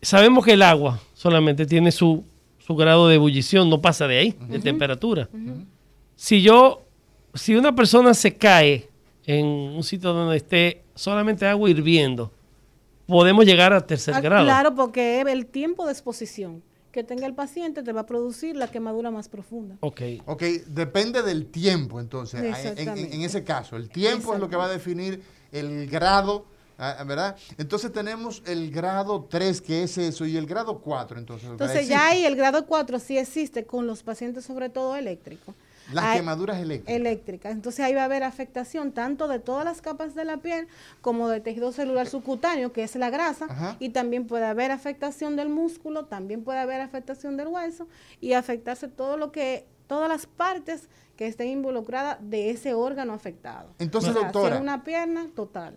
[0.01, 2.23] sabemos que el agua solamente tiene su,
[2.65, 5.29] su grado de ebullición, no pasa de ahí, de temperatura.
[6.15, 6.83] Si yo,
[7.33, 8.87] si una persona se cae
[9.25, 12.31] en un sitio donde esté solamente agua hirviendo,
[13.07, 14.45] podemos llegar a tercer Ah, grado.
[14.45, 18.67] Claro, porque el tiempo de exposición que tenga el paciente te va a producir la
[18.67, 19.75] quemadura más profunda.
[19.79, 20.01] Ok.
[20.27, 23.15] Ok, depende del tiempo, entonces, en- en, Exactamente.
[23.15, 23.75] en ese caso.
[23.75, 25.21] El tiempo es lo que va a definir
[25.51, 26.45] el grado,
[26.77, 27.35] ¿verdad?
[27.57, 31.49] Entonces tenemos el grado 3, que es eso, y el grado 4, entonces.
[31.49, 35.55] Entonces ya ahí el grado 4 sí existe con los pacientes sobre todo eléctricos.
[35.91, 36.95] Las Hay- quemaduras eléctricas.
[36.95, 37.51] eléctricas.
[37.51, 40.67] Entonces ahí va a haber afectación tanto de todas las capas de la piel
[41.01, 43.75] como del tejido celular subcutáneo, que es la grasa, Ajá.
[43.79, 47.87] y también puede haber afectación del músculo, también puede haber afectación del hueso
[48.21, 53.69] y afectarse todo lo que todas las partes que estén involucradas de ese órgano afectado.
[53.77, 54.55] Entonces, O sea, doctora.
[54.55, 55.75] Si una pierna, total.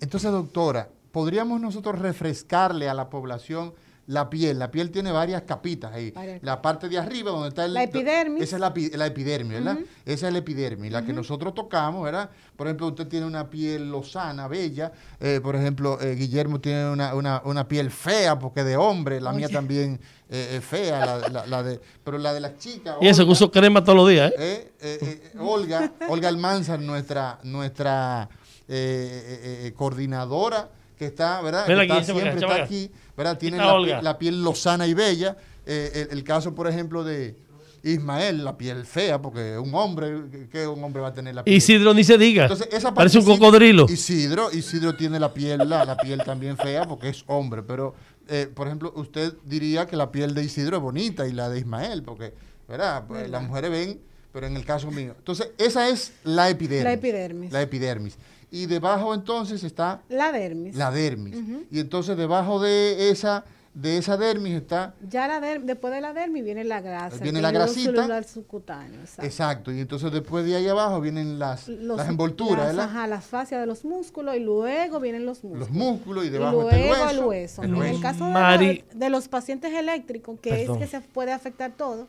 [0.00, 3.74] Entonces, doctora, ¿podríamos nosotros refrescarle a la población
[4.06, 4.58] la piel?
[4.58, 6.12] La piel tiene varias capitas ahí.
[6.42, 7.74] La parte de arriba donde está el...
[7.74, 8.42] La epidermis.
[8.42, 9.78] Esa es la, epi- la epidermis, ¿verdad?
[10.06, 12.30] Esa es la epidermis, la que nosotros tocamos, ¿verdad?
[12.56, 14.92] Por ejemplo, usted tiene una piel lozana, bella.
[15.20, 19.20] Eh, por ejemplo, eh, Guillermo tiene una, una- una piel fea porque de hombre.
[19.20, 22.96] La mía también eh, es fea, la, la- la de, pero la de las chicas...
[23.02, 24.72] Y eso que Olga, uso crema todos los días, ¿eh?
[24.80, 28.28] eh, eh, eh, Olga, Olga Almanzar, nuestra, nuestra
[28.68, 31.64] eh, eh, eh, coordinadora, que está, ¿verdad?
[31.66, 33.38] Que aquí, está- siempre está aquí, ¿verdad?
[33.38, 33.64] Tiene la,
[33.96, 35.36] piel- la piel lozana y bella.
[35.66, 37.36] Eh, el, el caso, por ejemplo, de
[37.84, 41.44] Ismael, la piel fea, porque un hombre, ¿qué- ¿qué un hombre va a tener la
[41.44, 41.56] piel?
[41.56, 42.42] Isidro ni se diga.
[42.44, 43.86] Entonces, esa Parece un cocodrilo.
[43.88, 47.94] Isidro, Isidro tiene la piel, la, la piel también fea porque es hombre, pero
[48.28, 51.60] eh, por ejemplo, usted diría que la piel de Isidro es bonita y la de
[51.60, 52.34] Ismael, porque,
[52.68, 53.04] ¿verdad?
[53.06, 54.00] Pues, las mujeres ven,
[54.32, 55.14] pero en el caso mío.
[55.16, 56.84] Entonces, esa es la epidermis.
[56.84, 57.52] La epidermis.
[57.52, 58.16] La epidermis.
[58.50, 60.74] Y debajo entonces está La dermis.
[60.74, 61.36] la dermis.
[61.70, 66.14] Y entonces debajo de esa, de esa dermis está Ya la der- después de la
[66.14, 67.18] dermis viene la grasa.
[67.22, 67.90] Viene el la grasita.
[67.92, 69.22] celular subcutáneo, exacto.
[69.26, 72.84] Exacto, y entonces después de ahí abajo vienen las, Los- las envolturas, las, ¿verdad?
[72.90, 75.68] Ajá, las fascias de los músculos y luego vienen los músculos.
[75.68, 77.20] Los músculos y Y debajo luego está el hueso.
[77.20, 77.62] el hueso.
[77.62, 80.82] el En el caso de, Mari- la- de los pacientes eléctricos, que Perdón.
[80.82, 82.08] es que se puede afectar todo,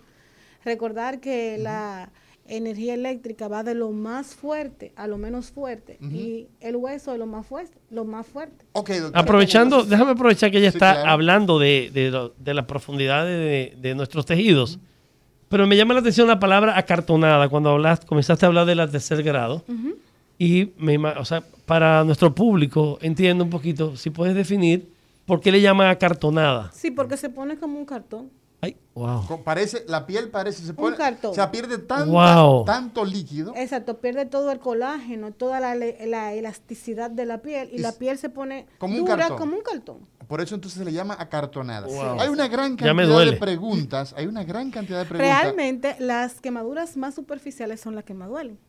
[0.64, 2.10] recordar que la
[2.50, 7.20] energía eléctrica va de lo más fuerte a lo menos fuerte y el hueso es
[7.20, 8.66] lo más fuerte, lo más fuerte.
[8.74, 9.20] Ok, doctora.
[9.22, 11.10] Aprovechando, déjame aprovechar que ella Sí, está claro.
[11.12, 14.80] hablando de, de, de las profundidades de, de nuestros tejidos.
[15.48, 18.88] Pero me llama la atención la palabra acartonada cuando hablas, comenzaste a hablar de la
[18.88, 19.64] tercer grado.
[20.38, 24.88] Y me, o sea, para nuestro público, entiendo un poquito, si puedes definir
[25.26, 26.72] por qué le llaman acartonada.
[26.74, 28.30] Sí, porque se pone como un cartón.
[28.62, 29.42] Ay, wow.
[29.44, 31.32] Parece, la piel parece, se pone, cartón.
[31.32, 32.66] o sea, pierde Wow.
[32.66, 33.54] tanto líquido.
[33.56, 37.94] Exacto, pierde todo el colágeno, toda la, la elasticidad de la piel y Es la
[37.94, 39.38] piel se pone como un cartón.
[39.38, 40.08] como un cartón.
[40.28, 41.88] Por eso entonces se le llama acartonada.
[41.88, 42.20] Wow.
[42.20, 45.42] Hay una gran cantidad de preguntas, hay una gran cantidad de preguntas.
[45.42, 48.60] Realmente las quemaduras más superficiales son las que más duelen.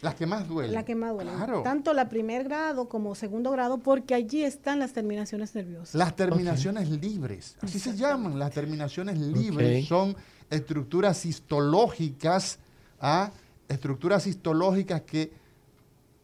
[0.00, 0.74] Las que más duelen.
[0.74, 1.34] Las que más duelen.
[1.34, 1.62] Claro.
[1.62, 5.94] Tanto la primer grado como segundo grado, porque allí están las terminaciones nerviosas.
[5.94, 10.16] Las terminaciones libres, así se llaman, las terminaciones libres son
[10.50, 12.58] estructuras histológicas,
[13.00, 13.30] ¿ah?
[13.68, 15.32] estructuras histológicas que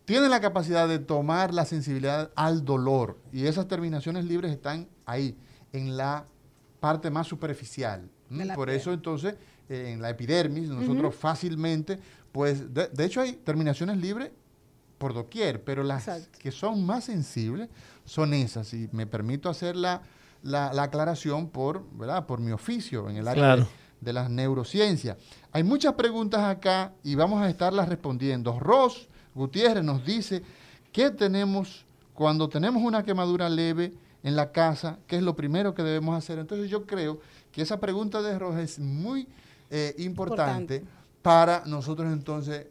[0.04, 5.36] tienen la capacidad de tomar la sensibilidad al dolor y esas terminaciones libres están ahí,
[5.72, 6.26] en la
[6.80, 8.08] parte más superficial.
[8.30, 8.38] ¿m?
[8.38, 8.78] De la Por piel.
[8.78, 9.34] eso entonces,
[9.68, 11.98] eh, en la epidermis, nosotros fácilmente,
[12.34, 14.32] pues, de, de hecho hay terminaciones libres
[14.98, 16.36] por doquier, pero las Exacto.
[16.40, 17.68] que son más sensibles
[18.04, 18.74] son esas.
[18.74, 20.02] Y me permito hacer la,
[20.42, 22.26] la- la aclaración por, ¿verdad?
[22.26, 23.62] por mi oficio en el área Claro.
[23.62, 23.68] de,
[24.06, 25.16] de las neurociencias.
[25.52, 28.58] Hay muchas preguntas acá y vamos a estarlas respondiendo.
[28.58, 30.42] Ross Gutiérrez nos dice,
[30.90, 33.92] ¿qué tenemos cuando tenemos una quemadura leve
[34.24, 34.98] en la casa?
[35.06, 36.40] ¿Qué es lo primero que debemos hacer?
[36.40, 37.20] Entonces yo creo
[37.52, 39.28] que esa pregunta de Ross es muy
[39.70, 41.03] eh, importante, Importante.
[41.24, 42.66] Para nosotros entonces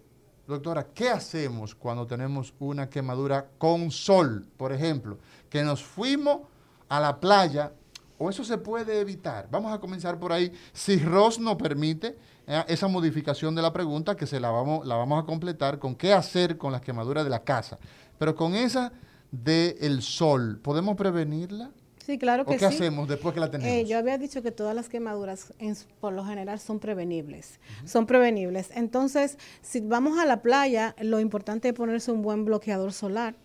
[0.45, 5.17] Doctora, ¿qué hacemos cuando tenemos una quemadura con sol, por ejemplo?
[5.49, 6.41] Que nos fuimos
[6.89, 7.71] a la playa,
[8.17, 9.47] o eso se puede evitar.
[9.49, 10.51] Vamos a comenzar por ahí.
[10.73, 14.95] Si Ross nos permite eh, esa modificación de la pregunta, que se la vamos, la
[14.95, 17.79] vamos a completar con qué hacer con las quemaduras de la casa.
[18.19, 18.91] Pero con esa
[19.31, 21.71] del sol, ¿podemos prevenirla?
[22.05, 22.65] Sí, claro ¿O que qué sí.
[22.65, 23.73] hacemos después que la tenemos?
[23.73, 27.59] Eh, yo había dicho que todas las quemaduras, en por lo general, son prevenibles.
[27.85, 28.71] Son prevenibles.
[28.75, 33.35] Entonces, si vamos a la playa, lo importante es ponerse un buen bloqueador solar.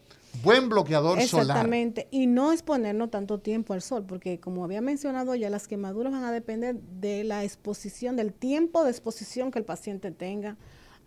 [0.43, 1.47] Buen bloqueador solar.
[1.47, 2.09] Exactamente.
[2.11, 6.25] Y no exponernos tanto tiempo al sol, porque como había mencionado ya, las quemaduras van
[6.25, 10.57] a depender de la exposición, del tiempo de exposición que el paciente tenga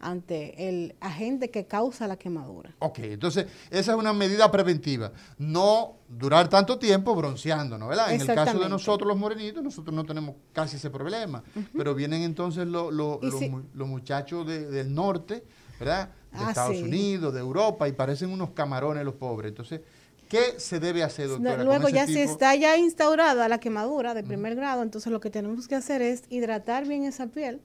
[0.02, 2.74] ante el agente que causa la quemadura.
[2.80, 5.12] Ok, entonces esa es una medida preventiva.
[5.38, 8.14] No durar tanto tiempo bronceándonos, ¿verdad?
[8.14, 11.44] En el caso de nosotros los morenitos, nosotros no tenemos casi ese problema.
[11.78, 15.44] Pero vienen entonces lo- los, si- mu- los muchachos de- del norte,
[15.80, 16.10] ¿verdad?
[16.32, 16.84] De Ah, Estados sí.
[16.84, 19.50] Unidos, de Europa, y parecen unos camarones los pobres.
[19.50, 19.82] Entonces,
[20.30, 21.58] ¿qué se debe hacer, doctora?
[21.58, 22.32] con Luego ya si tipo?
[22.32, 26.24] está ya instaurada la quemadura de primer grado, entonces lo que tenemos que hacer es
[26.30, 27.62] hidratar bien esa piel,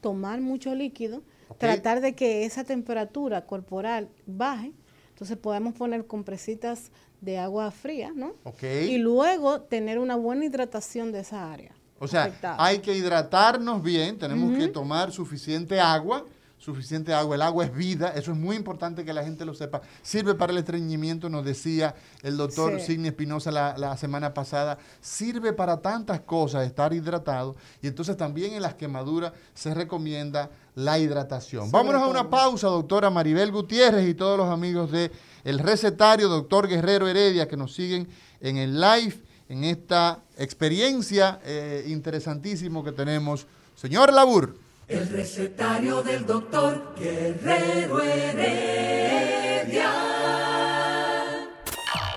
[0.00, 1.22] tomar mucho líquido,
[1.56, 4.72] Tratar de que esa temperatura corporal baje.
[5.10, 6.90] Entonces podemos poner compresitas
[7.20, 8.34] de agua fría, ¿no?
[8.44, 8.62] Ok.
[8.62, 11.72] Y luego tener una buena hidratación de esa área.
[11.98, 12.56] O sea, afectada.
[12.58, 16.24] hay que hidratarnos bien, tenemos que tomar suficiente agua,
[16.56, 19.80] suficiente agua, el agua es vida, eso es muy importante que la gente lo sepa.
[20.02, 22.86] Sirve para el estreñimiento, nos decía el doctor Sí.
[22.94, 28.52] Sidney Espinosa la, la semana pasada, sirve para tantas cosas estar hidratado y entonces también
[28.54, 31.70] en las quemaduras se recomienda la hidratación.
[31.70, 35.10] Sobre Vámonos a una pausa, doctora Maribel Gutiérrez y todos los amigos de
[35.42, 38.08] El Recetario, doctor Guerrero Heredia, que nos siguen
[38.40, 43.48] en el live, en esta experiencia eh, interesantísimo que tenemos.
[43.74, 44.56] Señor Labur.
[44.86, 49.90] El recetario del doctor Guerrero Heredia.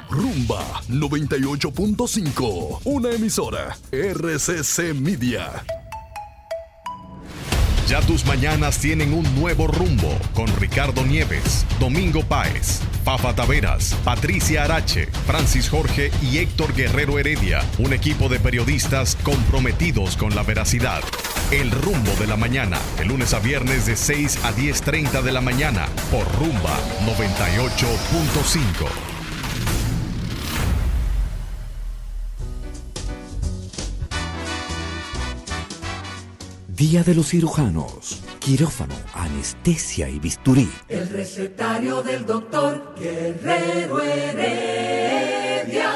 [0.07, 5.80] Rumba 98.5, una emisora RCC Media.
[7.87, 14.63] Ya tus mañanas tienen un nuevo rumbo con Ricardo Nieves, Domingo Páez, Fafa Taveras, Patricia
[14.63, 21.01] Arache, Francis Jorge y Héctor Guerrero Heredia, un equipo de periodistas comprometidos con la veracidad.
[21.51, 25.41] El rumbo de la mañana, de lunes a viernes de 6 a 10.30 de la
[25.41, 29.10] mañana por Rumba 98.5.
[36.81, 40.67] Día de los cirujanos, quirófano, anestesia y bisturí.
[40.87, 45.91] El recetario del doctor Guerrero Heredia.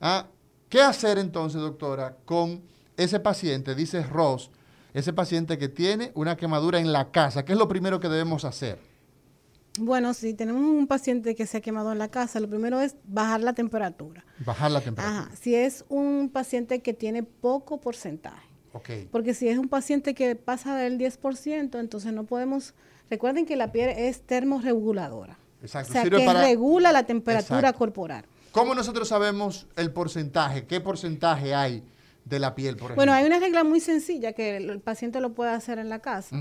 [0.00, 0.26] Ah,
[0.68, 2.60] ¿Qué hacer entonces, doctora, con
[2.96, 4.50] ese paciente, dice Ross,
[4.94, 7.44] ese paciente que tiene una quemadura en la casa?
[7.44, 8.80] ¿Qué es lo primero que debemos hacer?
[9.78, 12.96] Bueno, si tenemos un paciente que se ha quemado en la casa, lo primero es
[13.04, 14.24] bajar la temperatura.
[14.44, 15.22] Bajar la temperatura.
[15.22, 15.36] Ajá.
[15.36, 18.48] Si es un paciente que tiene poco porcentaje.
[18.72, 19.08] Okay.
[19.12, 22.74] Porque si es un paciente que pasa del 10%, entonces no podemos...
[23.10, 25.36] Recuerden que la piel es termorreguladora.
[25.62, 25.90] Exacto.
[25.90, 27.78] O sea, Sirve que para- regula la temperatura Exacto.
[27.78, 28.24] corporal.
[28.52, 30.66] ¿Cómo nosotros sabemos el porcentaje?
[30.66, 31.84] ¿Qué porcentaje hay
[32.24, 32.96] de la piel, por ejemplo?
[32.96, 36.36] Bueno, hay una regla muy sencilla que el, paciente lo puede hacer en la casa,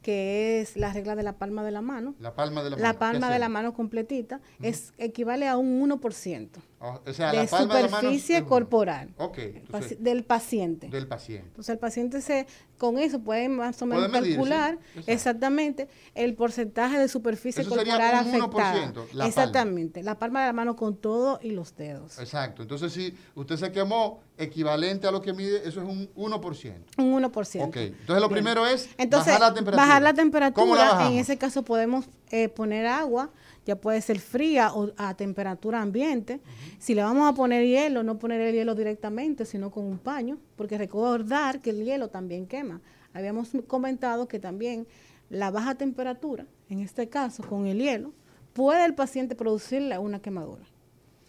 [0.00, 2.14] que es la regla de la palma de la mano.
[2.18, 2.86] La palma de la mano.
[2.86, 6.48] La ¿Qué palma de la mano completita es equivale a un 1%
[6.82, 9.38] O sea, de la palma de la mano es- superficie corporal Ok.
[9.38, 10.88] paci- entonces, del paciente.
[10.88, 11.46] del paciente.
[11.46, 14.76] Entonces el paciente se con eso puede más o menos calcular
[15.06, 18.86] exactamente el porcentaje de superficie Eso corporal un 1%, afectada.
[18.86, 19.26] la palma.
[19.26, 22.18] Exactamente, la palma de la mano con todo y los dedos.
[22.18, 22.62] Exacto.
[22.62, 26.82] Entonces, si usted se quemó equivalente a lo que mide, eso es un 1%.
[26.98, 27.64] Un 1%.
[27.68, 27.76] Ok.
[27.76, 28.30] Entonces, lo Bien.
[28.30, 29.86] primero es Entonces, bajar la temperatura.
[29.86, 31.12] bajar la temperatura, ¿Cómo la bajamos?
[31.12, 33.30] en ese caso podemos eh, poner agua,
[33.64, 36.40] ya puede ser fría o a temperatura ambiente.
[36.78, 40.38] Si le vamos a poner hielo, no poner el hielo directamente, sino con un paño,
[40.56, 42.80] porque recordar que el hielo también quema.
[43.12, 44.86] Habíamos comentado que también
[45.30, 48.12] la baja temperatura, en este caso con el hielo,
[48.52, 50.64] puede el paciente producirle una quemadura.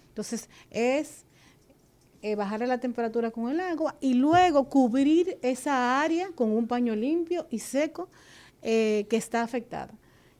[0.09, 1.25] Entonces, es
[2.21, 6.95] eh, bajarle la temperatura con el agua y luego cubrir esa área con un paño
[6.95, 8.07] limpio y seco
[8.61, 9.93] eh, que está afectada,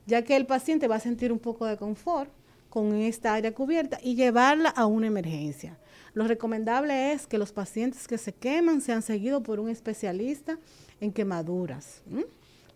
[0.06, 2.30] ya que el paciente va a sentir un poco de confort
[2.68, 5.78] con esta área cubierta y llevarla a una emergencia.
[6.12, 10.58] Lo recomendable es que los pacientes que se queman sean seguidos por un especialista
[11.00, 12.02] en quemaduras,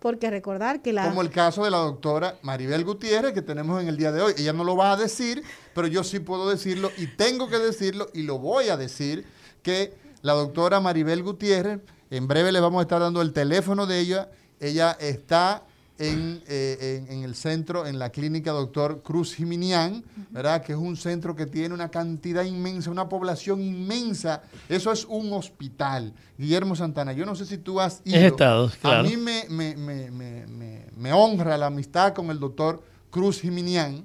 [0.01, 1.09] porque recordar que la...
[1.09, 4.35] Como el caso de la doctora Maribel Gutiérrez que tenemos en el día de hoy.
[4.37, 5.43] Ella no lo va a decir,
[5.74, 9.24] pero yo sí puedo decirlo y tengo que decirlo y lo voy a decir
[9.62, 14.01] que la doctora Maribel Gutiérrez, en breve le vamos a estar dando el teléfono de
[14.01, 14.31] ella.
[14.61, 15.64] Ella está
[15.99, 20.63] en, eh, en- en el centro, en la clínica doctor Cruz Jiminián, ¿verdad?
[20.63, 24.43] Que es un centro que tiene una cantidad inmensa, una población inmensa.
[24.69, 26.15] Eso es un hospital.
[26.39, 28.17] Guillermo Santana, yo no sé si tú has ido.
[28.17, 29.09] He estado, A claro.
[29.09, 34.05] mí me, me- me- me- me- me honra la amistad con el doctor Cruz Jiminián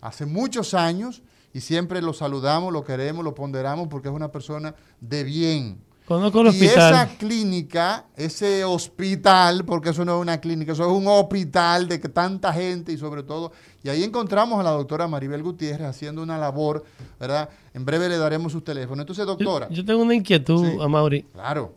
[0.00, 1.22] hace muchos años
[1.54, 5.78] y siempre lo saludamos, lo queremos, lo ponderamos porque es una persona de bien.
[6.06, 10.92] Conozco el Y esa clínica, ese hospital, porque eso no es una clínica, eso es
[10.92, 13.52] un hospital de que tanta gente y sobre todo,
[13.84, 16.84] y ahí encontramos a la doctora Maribel Gutiérrez haciendo una labor,
[17.20, 17.48] ¿verdad?
[17.72, 19.04] En breve le daremos sus teléfonos.
[19.04, 20.76] Entonces, doctora, yo tengo una inquietud, Sí.
[20.80, 21.22] Amaury.
[21.32, 21.74] claro,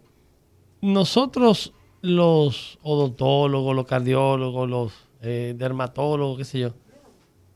[0.82, 1.72] Nosotros,
[2.02, 6.74] los odontólogos, los cardiólogos, los eh, dermatólogos, qué sé yo,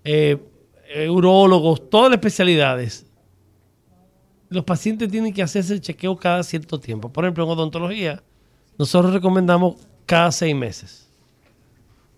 [0.04, 0.38] eh,
[0.94, 3.06] eh, urólogos, todas las especialidades,
[4.50, 7.10] los pacientes tienen que hacerse el chequeo cada cierto tiempo.
[7.12, 8.24] Por ejemplo, en odontología,
[8.78, 9.76] nosotros recomendamos
[10.06, 11.08] cada seis meses.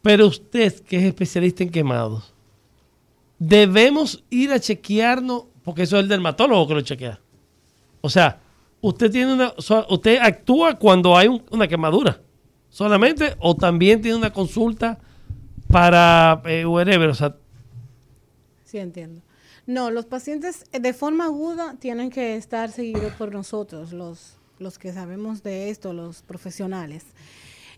[0.02, 2.34] Pero usted, que es especialista en quemados,
[3.38, 7.20] debemos ir a chequearnos, porque eso es el dermatólogo que lo chequea.
[8.02, 8.40] O sea,
[8.82, 9.54] usted tiene una,
[9.90, 12.20] usted actúa cuando hay un- una quemadura
[12.70, 14.98] solamente o también tiene una consulta
[15.68, 17.36] para eh, o sea,
[18.64, 19.22] Sí, entiendo.
[19.68, 24.78] No, los pacientes eh, de forma aguda tienen que estar seguidos por nosotros, los, los
[24.78, 27.04] que sabemos de esto, los profesionales.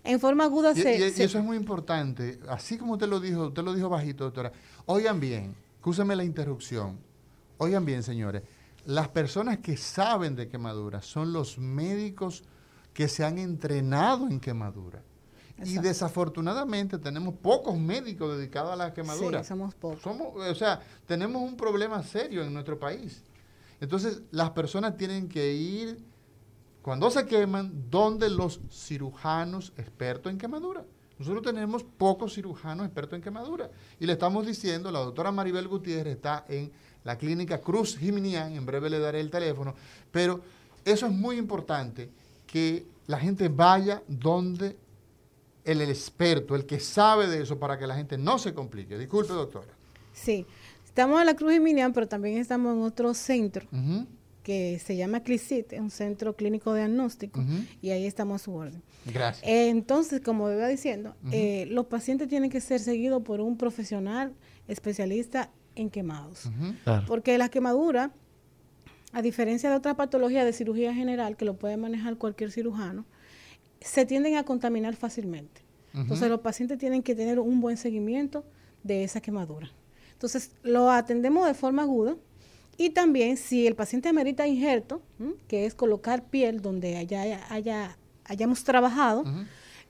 [0.06, 0.98] En forma aguda Y, se...
[0.98, 2.40] y- y se- eso es muy importante.
[2.50, 4.52] Así como usted lo dijo, usted lo dijo bajito, doctora.
[4.86, 6.98] Oigan bien, escúcheme la interrupción.
[7.58, 8.44] Oigan bien, señores.
[8.86, 12.44] Las personas que saben de quemaduras son los médicos
[12.94, 15.02] que se han entrenado en quemadura.
[15.66, 19.44] Y desafortunadamente tenemos pocos médicos dedicados a la quemadura.
[19.44, 20.02] Sí, somos pocos.
[20.02, 23.22] Somos, o sea, tenemos un problema serio en nuestro país.
[23.80, 26.00] Entonces, las personas tienen que ir,
[26.82, 30.86] cuando se queman, donde los cirujanos expertos en quemadura.
[31.20, 33.70] Nosotros tenemos pocos cirujanos expertos en quemadura.
[34.00, 36.72] Y le estamos diciendo, la doctora Maribel Gutiérrez está en
[37.04, 39.76] la clínica Cruz Jiminián, en breve le daré el teléfono,
[40.12, 40.42] pero
[40.86, 42.10] eso es muy importante,
[42.48, 44.78] que la gente vaya donde
[45.66, 48.98] el, el experto, el que sabe de eso, para que la gente no se complique.
[48.98, 49.74] Disculpe, doctora.
[50.14, 50.46] Sí,
[50.86, 53.68] estamos en la Cruz Jiminián, pero también estamos en otro centro
[54.44, 57.42] que se llama CLICIT, es un centro clínico diagnóstico,
[57.82, 58.84] y ahí estamos a su orden.
[59.06, 59.48] Gracias.
[59.48, 64.34] Eh, entonces, como iba diciendo, eh, los pacientes tienen que ser seguidos por un profesional
[64.68, 66.50] especialista en quemados.
[66.84, 67.06] Claro.
[67.08, 68.12] Porque la quemadura,
[69.14, 73.06] a diferencia de otra patología de cirugía general, que lo puede manejar cualquier cirujano,
[73.84, 75.62] se tienden a contaminar fácilmente.
[75.94, 78.44] Entonces los pacientes tienen que tener un buen seguimiento
[78.82, 79.70] de esa quemadura.
[80.14, 82.16] Entonces lo atendemos de forma aguda
[82.78, 85.02] y también si el paciente amerita injerto,
[85.48, 89.24] que es colocar piel donde haya, haya, hayamos trabajado,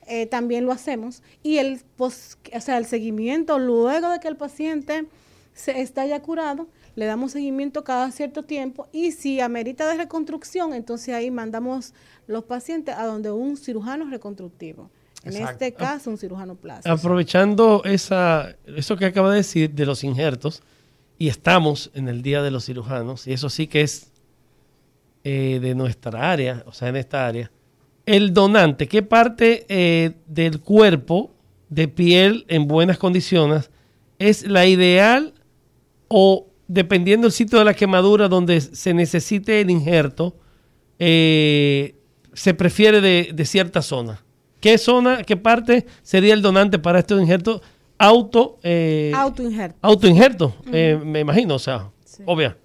[0.07, 1.23] eh, también lo hacemos.
[1.41, 5.07] Y el, o sea, el seguimiento luego de que el paciente
[5.53, 10.73] se está ya curado, le damos seguimiento cada cierto tiempo y si amerita de reconstrucción,
[10.73, 11.93] entonces ahí mandamos
[12.27, 14.89] los pacientes a donde un cirujano reconstructivo.
[15.23, 16.93] En este caso, un cirujano plástico.
[16.93, 20.61] Aprovechando esa, eso que acaba de decir de los injertos,
[21.17, 24.11] y estamos en el Día de los Cirujanos, y eso sí que es
[25.23, 27.49] eh, de nuestra área, o sea, en esta área,
[28.05, 31.31] el donante, ¿qué parte eh, del cuerpo
[31.69, 33.71] de piel en buenas condiciones
[34.19, 35.33] es la ideal
[36.09, 40.35] o dependiendo del sitio de la quemadura donde se necesite el injerto,
[40.97, 41.95] eh,
[42.33, 44.23] se prefiere de, cierta zona?
[44.59, 47.61] ¿Qué zona, qué parte sería el donante para estos injertos?
[47.97, 48.57] Auto.
[48.63, 49.77] Eh, autoinjerto.
[49.81, 51.91] Autoinjerto, eh, me imagino, o sea,
[52.25, 52.57] obvia.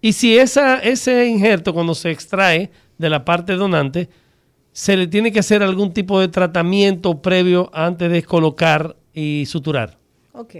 [0.00, 4.10] Y si esa, ese injerto, cuando se extrae de la parte donante,
[4.72, 9.96] se le tiene que hacer algún tipo de tratamiento previo antes de colocar y suturar.
[10.32, 10.56] Ok.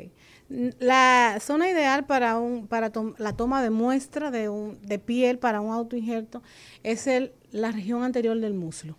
[0.48, 5.60] La zona ideal para, un, para la toma de muestra de, un, de piel para
[5.60, 6.42] un autoinjerto
[6.82, 8.96] es el, la región anterior del muslo.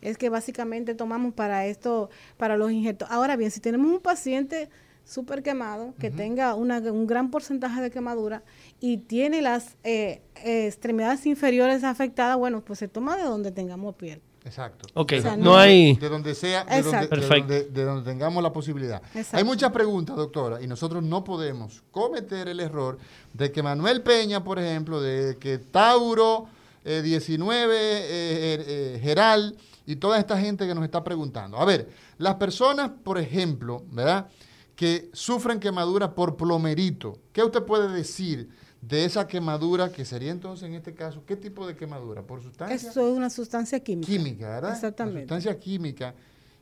[0.00, 3.08] Es que básicamente tomamos para esto, para los injertos.
[3.10, 4.70] Ahora bien, si tenemos un paciente
[5.04, 8.42] súper quemado, que tenga una, un gran porcentaje de quemadura
[8.80, 14.20] y tiene las eh, extremidades inferiores afectadas, bueno, pues se toma de donde tengamos piel.
[14.46, 14.86] Exacto.
[14.94, 15.96] Ok, no, hay...
[15.96, 19.02] De donde sea, de donde, de, donde, tengamos la posibilidad.
[19.32, 22.96] Hay muchas preguntas, doctora, y nosotros no podemos cometer el error
[23.32, 26.46] de que Manuel Peña, por ejemplo, de que Tauro
[26.84, 31.58] 19, eh, eh, Geral y toda esta gente que nos está preguntando.
[31.58, 31.88] A ver,
[32.18, 34.28] las personas, por ejemplo, ¿verdad?
[34.76, 38.48] Que sufren quemaduras por plomerito, ¿qué usted puede decir?
[38.80, 42.22] De esa quemadura, que sería entonces en este caso, ¿qué tipo de quemadura?
[42.22, 42.74] ¿Por sustancia?
[42.74, 44.06] Eso es una sustancia química.
[44.06, 44.74] Química, ¿verdad?
[44.74, 45.20] Exactamente.
[45.22, 46.14] sustancia química.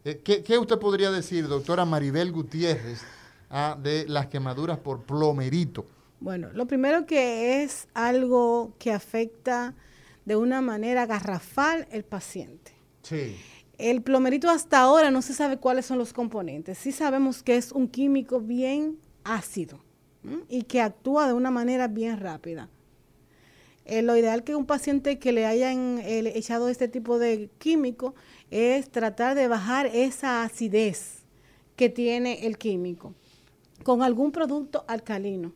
[0.05, 3.03] Eh, ¿qué, usted podría decir, doctora Maribel Gutiérrez,
[3.51, 5.87] ah, de las quemaduras por plomerito?
[6.21, 9.75] Bueno, lo primero que es algo que afecta
[10.25, 12.73] de una manera garrafal el paciente.
[13.03, 13.37] Sí.
[13.77, 16.79] El plomerito hasta ahora no se sabe cuáles son los componentes.
[16.79, 19.81] Sí sabemos que es un químico bien ácido
[20.49, 22.69] y que actúa de una manera bien rápida.
[23.85, 28.15] Eh, lo ideal que un paciente que le hayan eh, echado este tipo de químico
[28.51, 31.25] es tratar de bajar esa acidez
[31.77, 33.15] que tiene el químico
[33.83, 35.53] con algún producto alcalino.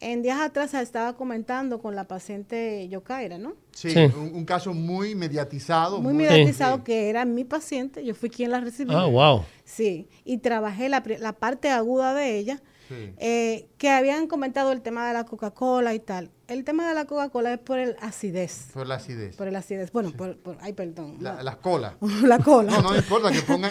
[0.00, 3.54] En días atrás estaba comentando con la paciente Yokaira, ¿no?
[3.70, 6.02] Sí, Un, caso muy mediatizado.
[6.02, 8.98] Muy, mediatizado, que era mi paciente, yo fui quien la recibió.
[8.98, 9.44] Ah, wow.
[9.64, 12.60] Sí, y trabajé la, la parte aguda de ella
[12.90, 16.30] eh, que habían comentado el tema de la Coca-Cola y tal.
[16.46, 18.68] El tema de la Coca-Cola es por el acidez.
[18.72, 19.36] Por la acidez.
[19.36, 19.90] Por el acidez.
[19.92, 21.16] Bueno, por, ay, perdón.
[21.20, 21.94] La, Las colas.
[22.22, 22.72] la cola.
[22.72, 23.70] No, no importa que pongan,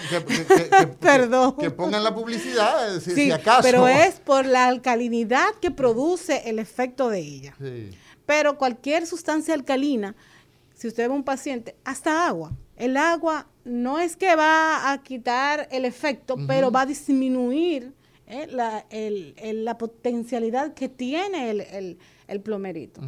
[1.60, 3.62] que, pongan la publicidad, si, si, acaso.
[3.64, 7.56] Pero es por la alcalinidad que produce el efecto de ella.
[7.60, 7.92] Sí.
[8.26, 10.16] Pero cualquier sustancia alcalina,
[10.74, 12.54] si usted ve un paciente, hasta agua.
[12.76, 17.94] El agua no es que va a quitar el efecto, pero va a disminuir
[18.34, 18.48] ¿eh?
[18.52, 23.02] la, el, la, potencialidad que tiene el, el, plomerito.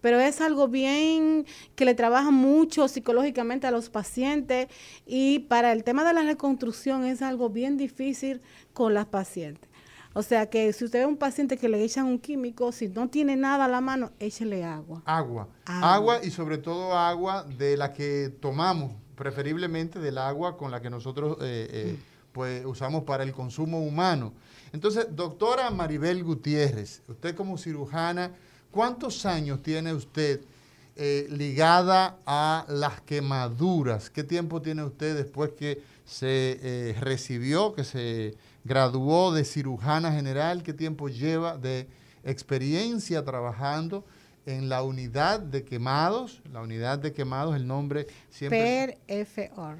[0.00, 4.68] Pero es algo bien que le trabaja mucho psicológicamente a los pacientes
[5.06, 8.40] y para el tema de la reconstrucción es algo bien difícil
[8.72, 9.70] con las pacientes.
[10.12, 13.08] O sea que si usted ve un paciente que le echan un químico, si no
[13.08, 15.02] tiene nada a la mano, échele agua.
[15.04, 15.48] Agua.
[15.66, 20.90] Agua, y sobre todo agua de la que tomamos, preferiblemente del agua con la que
[20.90, 21.98] nosotros eh, eh,
[22.32, 24.32] pues usamos para el consumo humano.
[24.72, 28.32] Entonces, doctora Maribel Gutiérrez, usted como cirujana,
[28.70, 30.40] ¿cuántos años tiene usted
[30.96, 34.10] eh, ligada a las quemaduras?
[34.10, 40.62] ¿Qué tiempo tiene usted después que se eh, recibió, que se graduó de cirujana general?
[40.62, 41.88] ¿Qué tiempo lleva de
[42.24, 44.04] experiencia trabajando?
[44.46, 48.98] en la unidad de quemados, la unidad de quemados, el nombre siempre...
[49.06, 49.76] PFOR.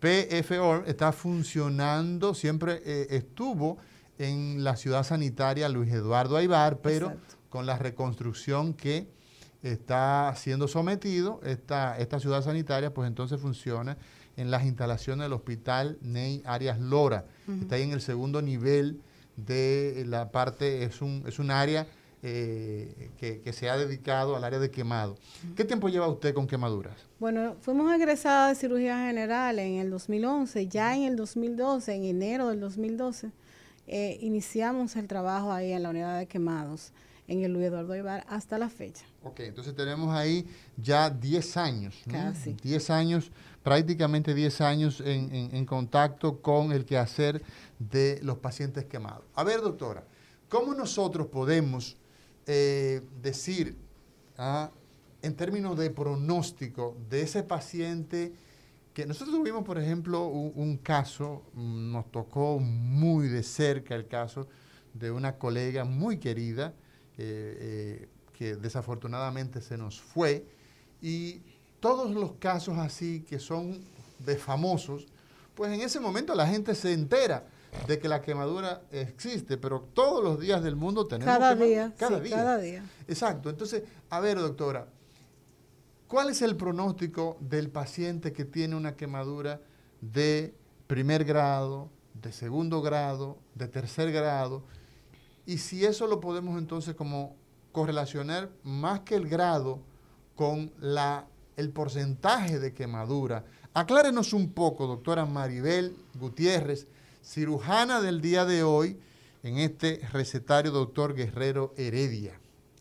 [0.00, 3.78] PFOR está funcionando, siempre eh, estuvo
[4.20, 7.14] en la ciudad sanitaria Luis Eduardo Aibar, pero
[7.48, 9.08] con la reconstrucción que
[9.62, 13.96] está siendo sometido, esta, esta ciudad sanitaria, pues entonces funciona
[14.36, 17.24] en las instalaciones del Hospital Ney Arias Lora.
[17.62, 19.00] Está ahí en el segundo nivel
[19.36, 21.86] de la parte, es un, es un área
[22.22, 25.16] eh, que, se ha dedicado al área de quemado.
[25.56, 26.94] ¿Qué tiempo lleva usted con quemaduras?
[27.18, 32.48] Bueno, fuimos egresadas de cirugía general en el 2011, ya en el 2012, en enero
[32.48, 33.30] del 2012,
[33.92, 36.92] eh, iniciamos el trabajo ahí en la unidad de quemados
[37.26, 39.04] en el Luis Eduardo Ibar hasta la fecha.
[39.24, 41.96] Ok, entonces tenemos ahí ya 10 años.
[42.08, 42.52] Casi.
[42.52, 43.32] 10 años,
[43.64, 47.42] prácticamente 10 años en, en, contacto con el quehacer
[47.80, 49.24] de los pacientes quemados.
[49.34, 50.04] A ver, doctora,
[50.48, 51.96] ¿cómo nosotros podemos
[52.46, 53.76] eh, decir,
[54.38, 54.70] ah,
[55.22, 58.32] en términos de pronóstico de ese paciente,
[59.00, 64.46] que nosotros tuvimos, por ejemplo, un, caso, mm, nos tocó muy de cerca el caso
[64.92, 66.74] de una colega muy querida,
[67.16, 67.56] eh,
[68.06, 70.44] eh, que desafortunadamente se nos fue,
[71.00, 71.40] y
[71.80, 73.80] todos los casos así que son
[74.18, 75.06] de famosos,
[75.54, 77.46] pues en ese momento la gente se entera
[77.86, 82.20] de que la quemadura existe, pero todos los días del mundo tenemos cada día, cada
[82.20, 82.36] día.
[82.36, 82.84] Cada día.
[83.08, 83.48] Exacto.
[83.48, 84.88] Entonces, a ver, doctora,
[86.10, 89.60] ¿cuál es el pronóstico del paciente que tiene una quemadura
[90.00, 90.52] de
[90.88, 94.64] primer grado, de segundo grado, de tercer grado?
[95.46, 97.36] Y si eso lo podemos entonces como
[97.70, 99.78] correlacionar más que el grado
[100.34, 103.44] con la, el porcentaje de quemadura.
[103.72, 106.88] Aclárenos un poco, doctora Maribel Gutiérrez,
[107.22, 108.98] cirujana del día de hoy
[109.44, 112.32] en este recetario doctor Guerrero Heredia.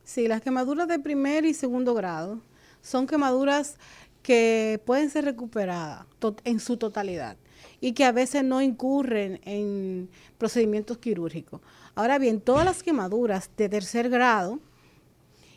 [0.04, 2.42] Sí, las quemaduras de primer y segundo grado
[2.82, 3.78] son quemaduras
[4.22, 6.06] que pueden ser recuperadas
[6.44, 7.38] en su totalidad
[7.82, 11.62] y que a veces no incurren en procedimientos quirúrgicos.
[11.96, 14.60] Ahora bien, todas las quemaduras de tercer grado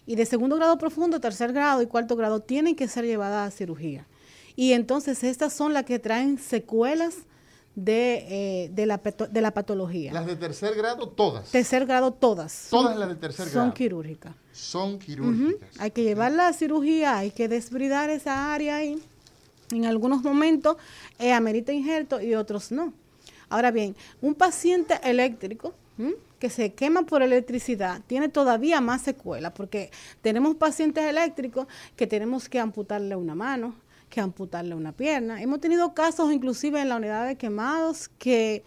[0.06, 3.56] y de segundo grado profundo, tercer grado y cuarto grado tienen que ser llevadas a
[3.56, 4.06] cirugía.
[4.56, 7.18] Y entonces estas son las que traen secuelas
[7.74, 10.12] de, eh, de, la, de la patología.
[10.12, 11.50] ¿Las de tercer grado todas?
[11.50, 12.68] Tercer grado todas.
[12.70, 13.66] Todas las de tercer grado.
[13.66, 14.34] Son quirúrgicas.
[14.52, 15.70] Son quirúrgicas.
[15.78, 19.02] Hay que llevarla a cirugía, hay que desbridar esa área ahí.
[19.70, 20.76] En algunos momentos
[21.18, 22.92] eh, amerita injerto y otros no.
[23.48, 25.74] Ahora bien, un paciente eléctrico
[26.38, 29.90] que se quema por electricidad tiene todavía más secuela porque
[30.22, 33.76] tenemos pacientes eléctricos que tenemos que amputarle una mano,
[34.12, 35.40] que amputarle una pierna.
[35.40, 38.62] Hemos tenido casos inclusive en la unidad de quemados que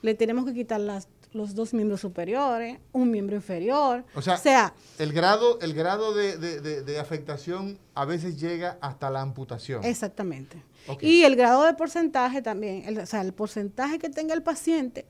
[0.00, 4.06] le tenemos que quitar las, los dos miembros superiores, un miembro inferior.
[4.14, 9.84] O sea, el grado, el grado de, afectación a veces llega hasta la amputación.
[9.84, 10.62] Exactamente.
[11.02, 15.04] Y el grado de porcentaje también, o sea, el porcentaje que tenga el paciente,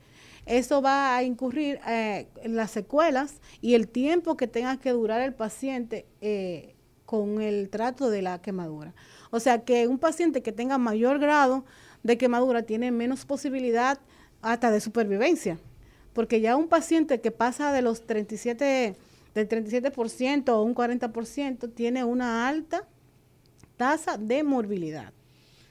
[0.45, 5.21] eso va a incurrir eh, en las secuelas y el tiempo que tenga que durar
[5.21, 6.75] el paciente eh,
[7.05, 8.93] con el trato de la quemadura.
[9.29, 11.65] O sea que un paciente que tenga mayor grado
[12.03, 13.99] de quemadura tiene menos posibilidad
[14.41, 15.57] hasta de supervivencia,
[16.13, 18.95] porque ya un paciente que pasa de los 37
[19.33, 22.87] del 37% o un 40% tiene una alta
[23.75, 25.13] tasa de morbilidad.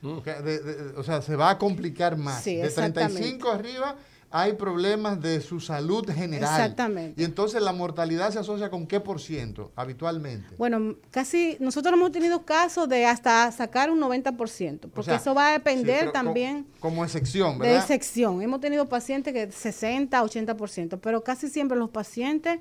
[0.03, 2.45] o sea, se va a complicar más.
[2.45, 3.97] de 35 arriba
[4.31, 6.61] hay problemas de su salud general.
[6.61, 7.21] Exactamente.
[7.21, 10.55] Y entonces la mortalidad se asocia con qué por ciento habitualmente.
[10.59, 15.53] Bueno, casi nosotros hemos tenido casos de hasta sacar un 90%, porque eso va a
[15.53, 16.67] depender también.
[16.81, 17.75] Como, excepción, ¿verdad?
[17.75, 18.43] De excepción.
[18.43, 22.59] Hemos tenido pacientes que 60, 80%, pero casi siempre los pacientes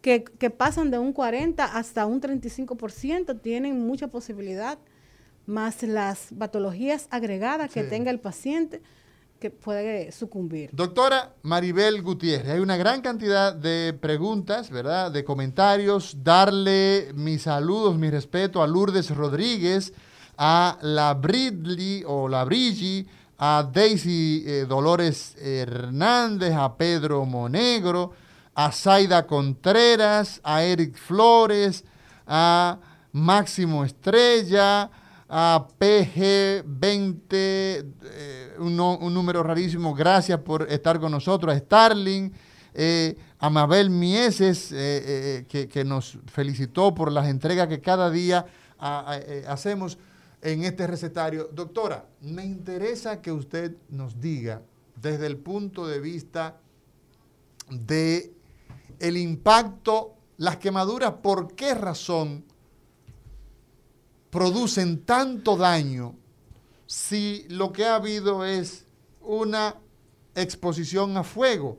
[0.00, 4.78] que, que pasan de un 40 hasta un 35% tienen mucha posibilidad,
[5.46, 8.82] más las patologías agregadas que tenga el paciente
[9.38, 10.70] que puede sucumbir.
[10.72, 15.12] Doctora Maribel Gutiérrez, hay una gran cantidad de preguntas, ¿verdad?
[15.12, 16.16] De comentarios.
[16.22, 19.92] Darle mis saludos, mi respeto a Lourdes Rodríguez,
[20.36, 23.06] a la Bridley o la Brigi,
[23.38, 28.12] a Daisy eh, Dolores Hernández, a Pedro Monegro,
[28.54, 31.84] a Zaida Contreras, a Eric Flores,
[32.26, 32.78] a
[33.12, 34.90] Máximo Estrella,
[35.28, 42.32] a PG20, eh, un, número rarísimo, gracias por estar con nosotros, a Starling,
[42.72, 48.46] eh, a Mabel Mieses, eh, que, nos felicitó por las entregas que cada día
[48.78, 49.98] hacemos
[50.40, 51.50] en este recetario.
[51.52, 54.62] Doctora, me interesa que usted nos diga
[54.96, 56.56] desde el punto de vista
[57.70, 58.32] de
[59.00, 62.44] impacto, las quemaduras, por qué razón
[64.30, 66.14] producen tanto daño
[66.86, 68.84] si lo que ha habido es
[69.20, 69.76] una
[70.34, 71.78] exposición a fuego?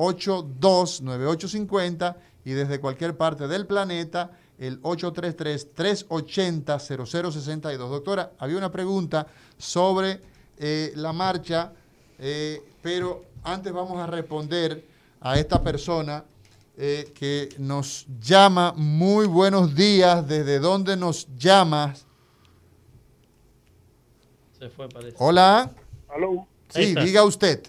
[0.00, 7.76] 682-9850 y desde cualquier parte del planeta, el 833-380-0062.
[7.76, 9.26] Doctora, había una pregunta
[9.58, 10.22] sobre
[10.56, 11.74] eh, la marcha,
[12.18, 14.86] eh, pero antes vamos a responder
[15.20, 16.24] a esta persona
[16.76, 18.72] eh, que nos llama.
[18.74, 20.26] Muy buenos días.
[20.26, 22.06] ¿Desde dónde nos llamas?
[24.58, 25.16] Se fue, parece.
[25.18, 25.70] Hola.
[26.70, 27.62] Sí, diga usted.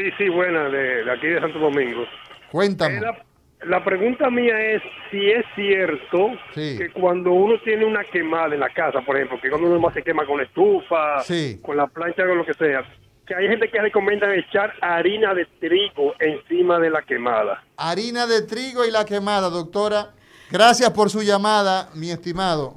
[0.00, 2.06] Sí, sí, buena, de, de aquí de Santo Domingo.
[2.50, 2.96] Cuéntame.
[2.96, 3.18] Eh, La,
[3.66, 6.78] la pregunta mía es si es cierto Sí.
[6.78, 9.92] que cuando uno tiene una quemada en la casa, por ejemplo, que cuando uno más
[9.92, 11.60] se quema con la estufa, Sí.
[11.62, 12.82] con la plancha, con lo que sea,
[13.26, 17.62] que hay gente que recomienda echar harina de trigo encima de la quemada.
[17.76, 20.12] Harina de trigo y la quemada, doctora.
[20.50, 22.76] Gracias por su llamada, mi estimado.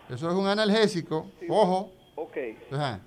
[0.10, 1.30] eso es un analgésico.
[1.50, 1.92] Ojo.
[2.16, 2.38] Ok,
[2.72, 3.00] Ajá.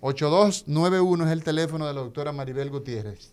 [0.00, 3.32] 922-8291 es el teléfono de la doctora Maribel Gutiérrez.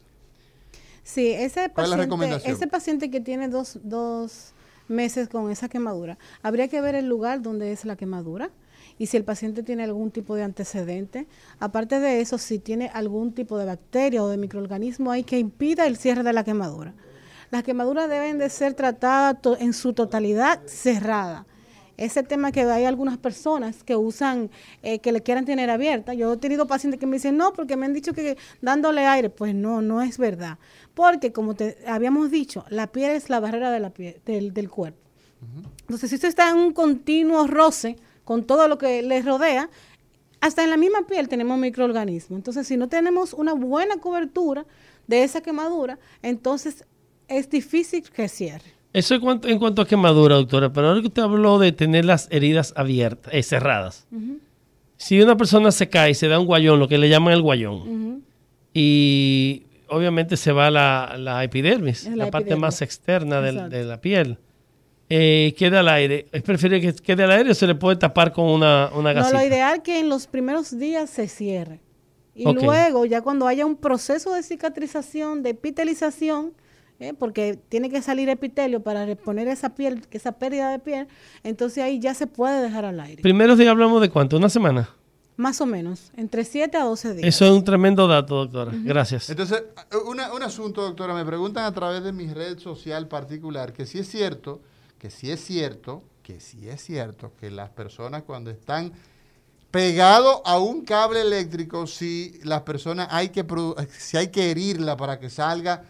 [1.04, 4.54] Sí, ese paciente, ese paciente que tiene dos, dos
[4.88, 8.52] meses con esa quemadura, habría que ver el lugar donde es la quemadura
[8.98, 11.28] y si el paciente tiene algún tipo de antecedente.
[11.60, 15.88] Aparte de eso, si tiene algún tipo de bacteria o de microorganismo hay que impida
[15.88, 16.94] el cierre de la quemadura.
[17.52, 21.46] Las quemaduras deben de ser tratadas en su totalidad cerrada.
[21.98, 24.50] Ese tema que hay algunas personas que usan,
[24.82, 26.14] eh, que le quieran tener abierta.
[26.14, 29.30] Yo he tenido pacientes que me dicen, no, porque me han dicho que dándole aire,
[29.30, 30.58] pues no, no es verdad.
[30.96, 35.00] Porque como te habíamos dicho, la piel es la barrera de la piel, del, cuerpo.
[35.82, 37.98] Entonces, si usted está en un continuo roce
[38.32, 39.70] con todo lo que le rodea,
[40.40, 42.38] hasta en la misma piel tenemos microorganismos.
[42.38, 44.66] Entonces, si no tenemos una buena cobertura
[45.06, 46.86] de esa quemadura, entonces
[47.28, 48.72] es difícil que cierre.
[48.94, 52.06] Eso en cuanto, en cuanto a quemadura, doctora, pero ahora que usted habló de tener
[52.06, 54.08] las heridas abiertas, eh, cerradas.
[54.96, 57.42] Si una persona se cae y se da un guayón, lo que le llaman el
[57.42, 58.24] guayón,
[58.74, 64.38] y obviamente se va la, la epidermis, la, parte más externa de la piel,
[65.14, 66.28] eh, queda al aire.
[66.32, 69.34] ¿Es preferible que quede al aire o se le puede tapar con una, una gasita?
[69.34, 71.82] No, lo ideal es que en los primeros días se cierre.
[72.34, 76.54] Y luego, ya cuando haya un proceso de cicatrización, de epitelización,
[77.00, 77.14] ¿eh?
[77.14, 81.08] porque tiene que salir epitelio para reponer esa piel, esa pérdida de piel,
[81.44, 83.22] entonces ahí ya se puede dejar al aire.
[83.22, 84.90] Primeros días hablamos de cuánto, una semana.
[85.36, 87.28] Más o menos, entre 7 a 12 días.
[87.28, 88.72] Eso es un tremendo dato, doctora.
[88.76, 89.30] Gracias.
[89.30, 89.62] Entonces,
[90.06, 94.08] un asunto, doctora, me preguntan a través de mi red social particular que si es
[94.08, 94.62] cierto,
[95.02, 98.94] que si es cierto, que si es cierto que las personas cuando están
[99.72, 103.44] pegados a un cable eléctrico, si las personas hay que
[103.98, 105.86] si hay que herirla para que salga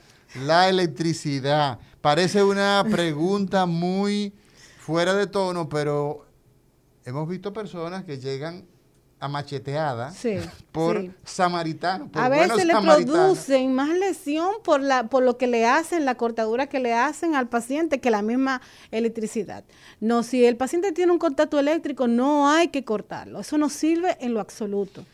[0.45, 1.77] la electricidad.
[1.99, 4.33] Parece una pregunta muy
[4.79, 6.25] fuera de tono, pero
[7.03, 8.65] hemos visto personas que llegan
[9.21, 10.11] a macheteada
[10.71, 12.09] por samaritanos.
[12.13, 16.67] a veces le producen más lesión por, la, por lo que le hacen, la cortadura
[16.67, 19.63] que le hacen al paciente que la misma electricidad.
[19.99, 23.39] No, si el paciente tiene un contacto eléctrico, no hay que cortarlo.
[23.39, 25.05] Eso no sirve en lo absoluto.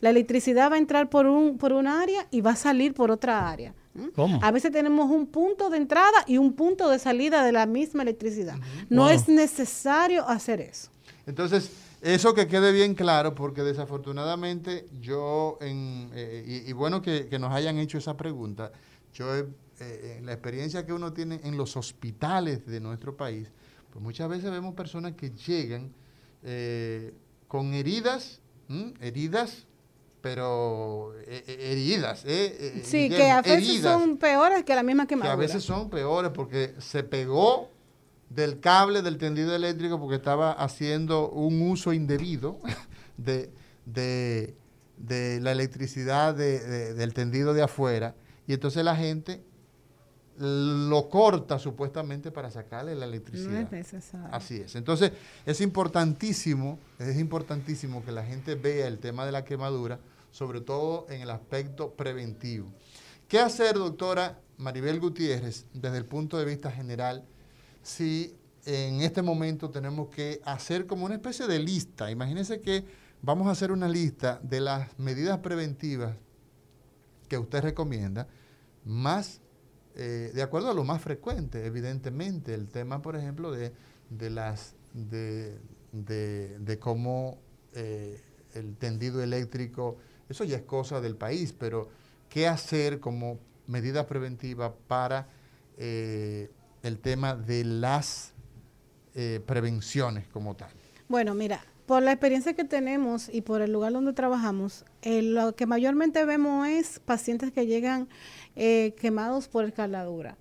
[0.00, 3.10] La electricidad va a entrar por un, por un área y va a salir por
[3.10, 3.72] otra área.
[4.42, 8.02] A veces tenemos un punto de entrada y un punto de salida de la misma
[8.02, 8.56] electricidad.
[8.90, 10.90] No es necesario hacer eso.
[11.26, 11.70] Entonces,
[12.14, 17.78] eso que quede bien claro, porque desafortunadamente yo, en, eh, y, bueno que, nos hayan
[17.78, 18.72] hecho esa pregunta,
[19.12, 23.48] yo, eh, en la experiencia que uno tiene en los hospitales de nuestro país,
[23.90, 25.92] pues muchas veces vemos personas que llegan
[26.42, 27.14] eh,
[27.48, 28.40] con heridas,
[29.00, 29.66] heridas
[30.26, 32.24] pero eh, eh, heridas.
[32.26, 35.36] Eh, sí, que a veces son peores que la misma quemadura.
[35.36, 37.70] Que a veces son peores porque se pegó
[38.28, 42.58] del cable del tendido eléctrico porque estaba haciendo un uso indebido
[43.16, 44.54] de,
[45.40, 48.14] la electricidad del tendido de afuera.
[48.46, 49.42] Y entonces la gente
[50.38, 53.52] lo corta supuestamente para sacarle la electricidad.
[53.52, 54.28] No es necesario.
[54.32, 54.76] Así es.
[54.76, 55.12] Entonces,
[55.46, 59.98] es importantísimo, es importantísimo que la gente vea el tema de la quemadura,
[60.30, 62.68] sobre todo en el aspecto preventivo.
[63.28, 67.24] ¿Qué hacer, doctora Maribel Gutiérrez, desde el punto de vista general,
[67.86, 68.34] si
[68.64, 72.10] en este momento tenemos que hacer como una especie de lista?
[72.10, 72.84] Imagínense que
[73.22, 76.16] vamos a hacer una lista de las medidas preventivas
[77.28, 78.26] que usted recomienda,
[78.84, 79.40] más
[79.94, 83.72] eh, de acuerdo a lo más frecuente, evidentemente, el tema, por ejemplo, de,
[84.30, 85.56] las de,
[85.92, 87.38] de, cómo
[87.72, 88.20] eh,
[88.54, 89.96] el tendido eléctrico,
[90.28, 91.88] eso ya es cosa del país, pero
[92.28, 95.28] ¿qué hacer como medida preventiva para
[95.78, 96.50] eh,
[96.86, 98.32] el tema de las
[99.46, 100.68] prevenciones como tal?
[101.08, 105.66] Bueno, mira, por la experiencia que tenemos y por el lugar donde trabajamos, lo que
[105.66, 108.08] mayormente vemos es pacientes que llegan
[108.56, 110.36] eh, quemados por escaladura.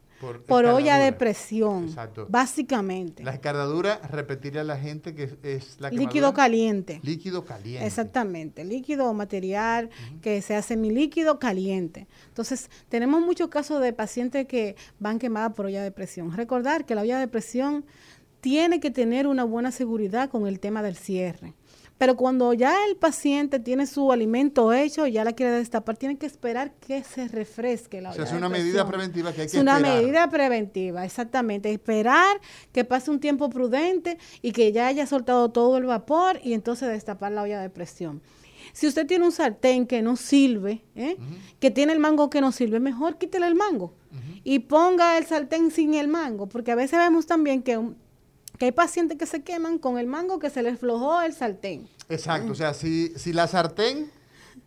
[0.48, 1.94] Por, olla de presión,
[2.30, 3.24] básicamente.
[3.24, 7.00] La escaladura, repetirle a la gente que es la Líquido caliente.
[7.04, 7.86] Líquido caliente.
[7.86, 9.90] Exactamente, líquido o material
[10.22, 12.08] que se hace mi líquido caliente.
[12.28, 16.32] Entonces, tenemos muchos casos de pacientes que van quemados por olla de presión.
[16.36, 17.86] Recordar que la olla de presión
[18.42, 21.54] tiene que tener una buena seguridad con el tema del cierre.
[21.98, 26.26] Pero cuando ya el paciente tiene su alimento hecho, ya la quiere destapar, tiene que
[26.26, 29.56] esperar que se refresque la O sea, olla es una medida preventiva que hay que
[29.56, 30.02] Es una esperar.
[30.04, 31.72] medida preventiva, exactamente.
[31.72, 32.42] Esperar
[32.74, 36.90] que pase un tiempo prudente y que ya haya soltado todo el vapor y entonces
[36.90, 38.22] destapar la olla de presión.
[38.74, 41.16] Si usted tiene un sartén que no sirve, ¿eh?
[41.62, 43.94] que tiene el mango que no sirve, mejor quítele el mango
[44.44, 47.96] y ponga el sartén sin el mango, porque a veces vemos también que, un-
[48.58, 51.88] que hay pacientes que se queman con el mango que se les flojó el sartén.
[52.10, 54.12] Exacto, o sea, si, si la sartén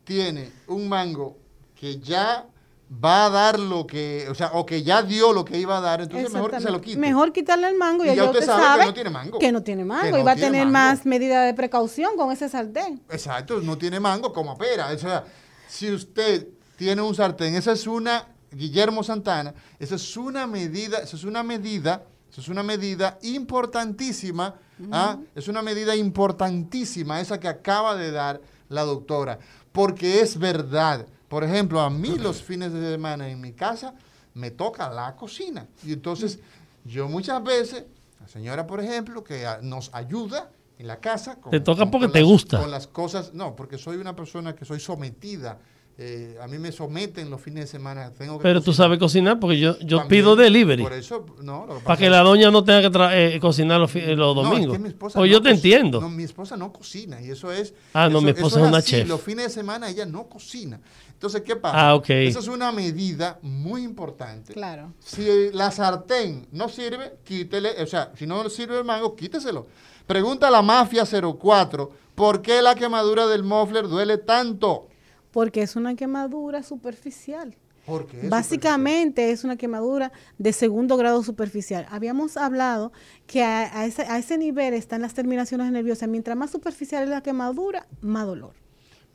[0.05, 1.37] tiene un mango
[1.75, 2.47] que ya
[2.93, 5.81] va a dar lo que, o sea, o que ya dio lo que iba a
[5.81, 6.99] dar, entonces mejor que se lo quite.
[6.99, 9.39] Mejor quitarle el mango y, Y ya usted usted sabe sabe, que no tiene mango.
[9.39, 10.73] que no tiene mango Que y no va a tener mango.
[10.73, 13.03] más medida de precaución con ese sartén.
[13.11, 14.91] Exacto, no tiene mango como pera.
[14.93, 15.25] O sea,
[15.69, 21.17] si usted tiene un sartén, esa es una, Guillermo Santana, esa es una medida, esa
[21.17, 22.05] es una medida,
[22.39, 24.55] es una medida importantísima,
[24.93, 25.19] ¿ah?
[25.35, 29.39] es una medida importantísima esa que acaba de dar la doctora,
[29.73, 31.07] porque es verdad.
[31.29, 33.95] Por ejemplo, a mí los fines de semana en mi casa
[34.35, 35.67] me toca la cocina.
[35.85, 36.39] Y entonces
[36.85, 37.85] yo muchas veces,
[38.21, 41.37] la señora, por ejemplo, que nos ayuda en la casa.
[41.41, 42.61] con- Te toca con- porque con te las- gusta.
[42.61, 45.59] Con las cosas, no, porque soy una persona que soy sometida.
[46.01, 48.13] Eh, a mí me someten los fines de semana.
[48.17, 50.83] Tengo que Pero tú sabes cocinar porque yo, yo También, pido delivery.
[50.85, 53.41] Por eso, no, lo que Para que es- la doña no tenga que tra- eh,
[53.41, 54.73] cocinar los, eh, los no, es domingos.
[54.77, 56.01] que mi esposa Pues no yo te enoso.
[56.01, 57.75] No, mi esposa no cocina y eso es.
[57.93, 59.09] Ah, no, eso- mi esposa eso es una así, chef.
[59.09, 60.81] Los fines de semana ella no cocina.
[61.15, 61.89] Entonces, ¿qué pasa?
[61.89, 62.11] Ah, ok.
[62.11, 64.53] Esa es una medida muy importante.
[64.53, 64.93] Claro.
[65.05, 69.67] Si la sartén no sirve, quítele, o sea, si no le sirve el mango, quíteselo.
[70.07, 74.87] Pregunta a la Mafia 04, ¿por qué la quemadura del muffler duele tanto?
[75.31, 77.57] Porque es una quemadura superficial.
[77.87, 81.87] Porque es Básicamente es una quemadura de segundo grado superficial.
[81.91, 82.93] Habíamos hablado
[83.27, 86.09] que a, a ese, a ese nivel están las terminaciones nerviosas.
[86.09, 88.53] Mientras más superficial es la quemadura, más dolor.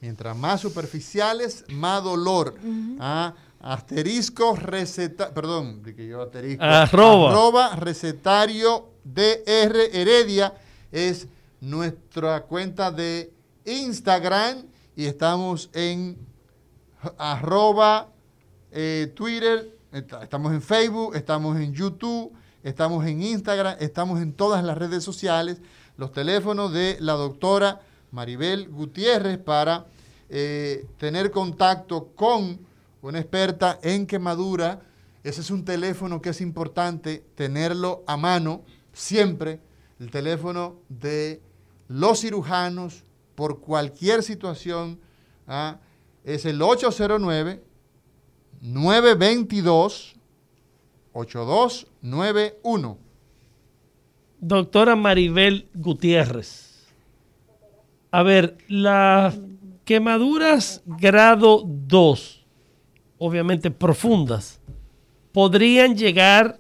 [0.04, 2.56] Mientras más superficiales, más dolor.
[3.00, 6.62] Ah, asterisco receta, perdón, de que yo asterisco.
[6.62, 7.32] Arroba.
[7.32, 10.54] Arroba recetario DR Heredia
[10.92, 11.28] es
[11.62, 13.32] nuestra cuenta de
[13.64, 14.66] Instagram
[14.96, 16.18] y estamos en
[17.18, 18.10] arroba
[18.72, 22.32] eh, Twitter, est- estamos en Facebook, estamos en YouTube,
[22.64, 25.62] estamos en Instagram, estamos en todas las redes sociales,
[25.98, 27.82] los teléfonos de la doctora
[28.12, 29.86] Maribel Gutiérrez para
[30.30, 32.60] eh, tener contacto con
[33.02, 34.82] una experta en quemadura.
[35.24, 39.60] Ese es un teléfono que es importante tenerlo a mano siempre,
[40.00, 41.42] el teléfono de
[41.88, 43.04] los cirujanos
[43.36, 45.00] por cualquier situación.
[45.48, 45.80] ¿ah?
[46.24, 47.64] Es el 809
[48.62, 50.16] 922
[51.14, 52.98] 8291.
[54.40, 56.88] Doctora Maribel Gutiérrez.
[58.12, 59.40] A ver, las
[59.86, 62.46] quemaduras grado 2,
[63.18, 64.60] obviamente profundas,
[65.32, 66.60] podrían llegar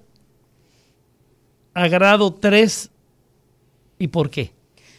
[1.74, 2.90] a grado 3
[4.00, 4.52] y por qué?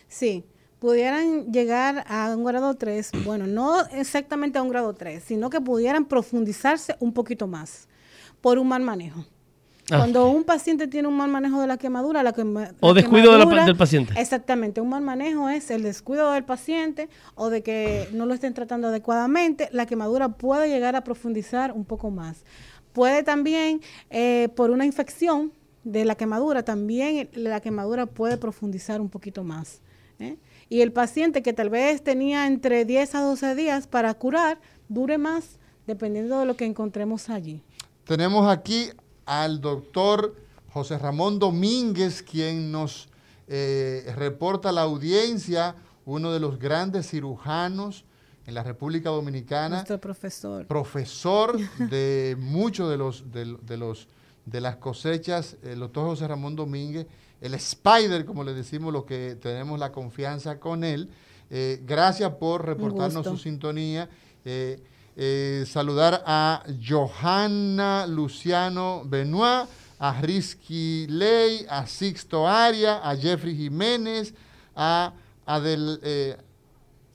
[0.08, 0.44] Sí,
[0.84, 5.58] pudieran llegar a un grado 3, bueno, no exactamente a un grado 3, sino que
[5.58, 7.88] pudieran profundizarse un poquito más
[8.42, 9.24] por un mal manejo.
[9.90, 9.96] Ah.
[9.96, 13.32] Cuando un paciente tiene un mal manejo de la quemadura, la quema- O la descuido
[13.32, 14.12] de la del paciente.
[14.18, 18.52] Exactamente, un mal manejo es el descuido del paciente o de que no lo estén
[18.52, 19.70] tratando adecuadamente.
[19.72, 22.44] La quemadura puede llegar a profundizar un poco más.
[22.92, 23.80] Puede también,
[24.10, 25.50] eh, por una infección
[25.82, 29.80] de la quemadura, también la quemadura puede profundizar un poquito más.
[30.18, 30.36] ¿eh?
[30.68, 35.18] Y el paciente que tal vez tenía entre 10 a 12 días para curar, dure
[35.18, 37.62] más dependiendo de lo que encontremos allí.
[38.04, 38.90] Tenemos aquí
[39.26, 40.36] al doctor
[40.72, 43.08] José Ramón Domínguez, quien nos
[43.46, 48.04] eh, reporta la audiencia, uno de los grandes cirujanos
[48.46, 50.66] en la República Dominicana, Nuestro profesor.
[50.66, 54.08] profesor de muchos de los de, de los
[54.46, 57.06] de las cosechas, el doctor José Ramón Domínguez,
[57.44, 61.08] el Spider, como le decimos, los que tenemos la confianza con él.
[61.50, 64.08] Eh, gracias por reportarnos su sintonía.
[64.44, 64.80] Eh,
[65.16, 69.68] eh, saludar a Johanna Luciano Benoit,
[69.98, 74.34] a Risky Ley, a Sixto Aria, a Jeffrey Jiménez,
[74.74, 75.12] a
[75.46, 76.36] Adel, eh,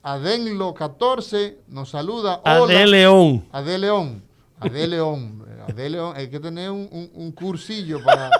[0.02, 2.40] Adenlo 14, nos saluda.
[2.44, 2.72] A Hola.
[2.78, 3.44] de León.
[3.52, 4.22] Ade León.
[4.58, 5.44] Ade León.
[5.68, 6.14] Ade León.
[6.16, 8.30] Hay que tener un, un- un cursillo para,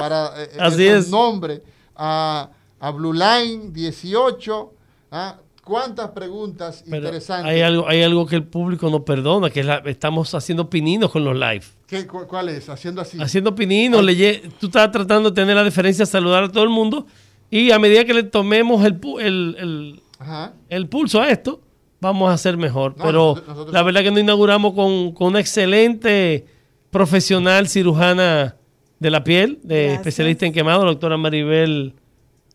[0.00, 1.10] para eh, Así esos es.
[1.10, 1.60] nombres.
[1.96, 2.50] A,
[2.80, 4.72] a Blue Line 18.
[5.12, 5.36] ¿ah?
[5.62, 7.52] ¿Cuántas preguntas Pero interesantes?
[7.52, 11.10] hay algo, hay algo que el público no perdona, que es la- estamos haciendo pininos
[11.10, 11.62] con los live.
[11.86, 12.68] ¿Qué, cu- ¿Cuál es?
[12.68, 13.20] Haciendo así.
[13.20, 17.06] haciendo pininos, leye- tú estás tratando de tener la diferencia, saludar a todo el mundo,
[17.50, 20.54] y a medida que le tomemos el, el, el- Ajá.
[20.70, 21.60] el pulso a esto,
[22.00, 22.96] vamos a hacer mejor.
[22.96, 26.46] No, Pero nosotros- nosotros- la verdad que nos inauguramos con, con una excelente
[26.90, 28.56] profesional cirujana
[29.00, 29.98] de la piel, de Gracias.
[29.98, 31.94] especialista en quemado, la doctora Maribel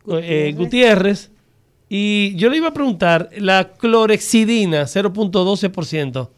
[0.07, 0.55] eh, Gutiérrez.
[0.55, 1.31] Gutiérrez.
[1.89, 6.30] Y yo le iba a preguntar, la clorexidina, 0.12%,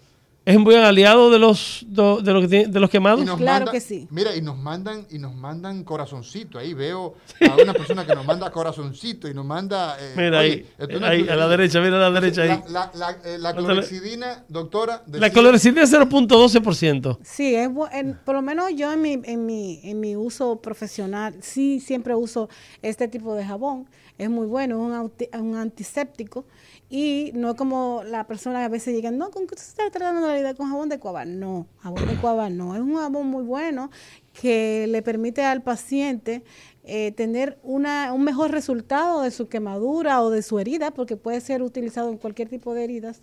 [0.49, 3.19] ¿es un buen aliado de los, de los, de los quemados?
[3.21, 4.07] Claro manda- que sí.
[4.09, 6.57] Mira, y nos mandan, y nos mandan corazoncito.
[6.57, 9.97] Ahí veo a una persona que nos manda corazoncito y nos manda.
[9.99, 12.49] eh, Mira oye, ahí, ahí, a la derecha, mira a la derecha ahí.
[12.69, 15.03] La, la, la, eh, la clorexidina, doctora.
[15.11, 17.19] La clorexidina es 0.12%.
[17.23, 21.35] Sí, es en- por lo menos yo en mi, en, mi, en mi uso profesional,
[21.41, 22.49] sí siempre uso
[22.81, 23.87] este tipo de jabón.
[24.17, 24.75] Es muy bueno,
[25.21, 26.45] es un, un antiséptico
[26.89, 29.89] y no es como la persona que a veces digan, no, ¿con qué usted está
[29.89, 30.53] tratando la herida?
[30.53, 31.25] Con jabón de cuava.
[31.25, 32.75] No, jabón de cuava no.
[32.75, 33.91] Es un jabón muy bueno
[34.39, 36.43] que le permite al paciente
[36.85, 41.41] eh, tener una, un mejor resultado de su quemadura o de su herida, porque puede
[41.41, 43.21] ser utilizado en cualquier tipo de heridas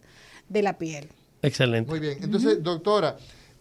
[0.50, 1.08] de la piel.
[1.40, 1.90] Excelente.
[1.90, 2.18] Muy bien.
[2.22, 3.16] Entonces, doctora,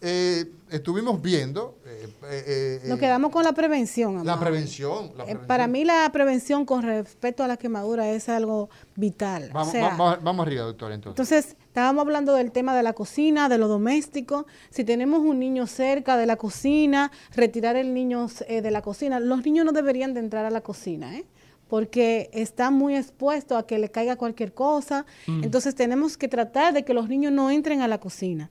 [0.06, 1.78] eh, estuvimos viendo.
[1.86, 4.24] eh, eh, eh, Nos quedamos con la prevención.
[4.24, 5.06] La prevención.
[5.16, 5.46] la Eh, prevención.
[5.46, 9.50] Para mí la prevención con respecto a la quemadura es algo vital.
[9.52, 11.30] Vamos, O sea, vamos, vamos arriba, doctora, entonces.
[11.32, 14.46] entonces, estábamos hablando del tema de la cocina, de lo doméstico.
[14.70, 19.20] Si tenemos un niño cerca de la cocina, retirar el niño eh, de la cocina.
[19.20, 21.24] Los niños no deberían de entrar a la cocina, ¿eh?
[21.68, 25.06] porque está muy expuesto a que le caiga cualquier cosa.
[25.26, 28.50] Entonces tenemos que tratar de que los niños no entren a la cocina.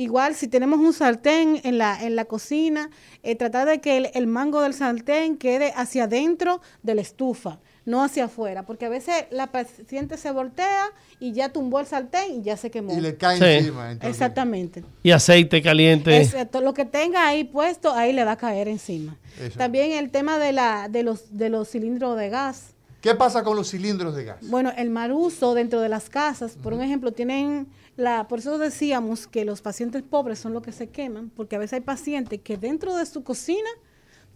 [0.00, 2.88] Igual, si tenemos un sartén en la, en la cocina,
[3.22, 7.58] eh, tratar de que el, el mango del sartén quede hacia adentro de la estufa,
[7.84, 10.84] no hacia afuera, porque a veces la paciente se voltea
[11.18, 12.96] y ya tumbó el sartén y ya se quemó.
[12.96, 13.44] y le cae Sí.
[13.44, 13.90] encima.
[13.92, 14.10] entonces.
[14.16, 14.84] Exactamente.
[15.02, 16.16] Y aceite caliente.
[16.16, 19.18] Exacto, lo que tenga ahí puesto, ahí le va a caer encima.
[19.38, 19.58] Eso.
[19.58, 22.72] También el tema de, la, de, los, de los cilindros de gas.
[23.02, 24.36] ¿Qué pasa con los cilindros de gas?
[24.42, 27.66] Bueno, el mal uso dentro de las casas, por un ejemplo, tienen
[28.00, 31.58] la, por eso decíamos que los pacientes pobres son los que se queman, porque a
[31.58, 33.68] veces hay pacientes que dentro de su cocina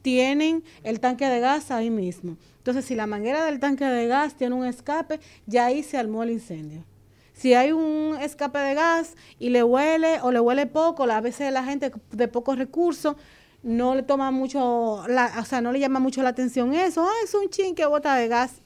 [0.02, 2.36] tienen el tanque de gas ahí mismo.
[2.58, 6.22] Entonces, si la manguera del tanque de gas tiene un escape, ya ahí se armó
[6.22, 6.84] el incendio.
[7.32, 11.50] Si hay un escape de gas y le huele o le huele poco, a veces
[11.52, 13.16] la gente de pocos recursos
[13.62, 17.02] no le toma mucho, la, o sea, no le llama mucho la atención eso.
[17.02, 18.60] Ah, es un chin que bota de gas.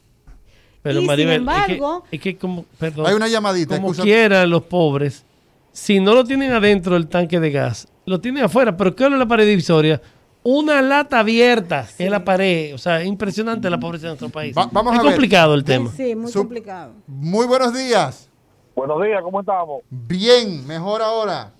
[0.82, 3.76] Pero y Maribel, sin embargo, es que, es que como, perdón, Hay una llamadita.
[3.76, 5.24] como excusa- quieran los pobres,
[5.72, 9.10] si no lo tienen adentro del tanque de gas, lo tienen afuera, pero ¿qué es
[9.10, 10.00] la pared divisoria?
[10.44, 12.74] Una lata abierta en la pared.
[12.74, 14.56] O sea, es impresionante la pobreza de nuestro país.
[14.56, 15.12] Va- vamos es a ver.
[15.12, 15.90] complicado el tema.
[15.90, 16.92] Sí, muy complicado.
[17.06, 18.30] Muy buenos días.
[18.74, 19.82] Buenos días, ¿cómo estamos?
[19.90, 21.52] Bien, mejor ahora.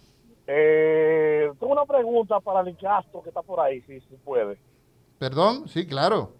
[0.47, 4.57] Eh, tengo una pregunta para el Castro que está por ahí, si se puede.
[5.19, 6.33] Perdón, sí, claro.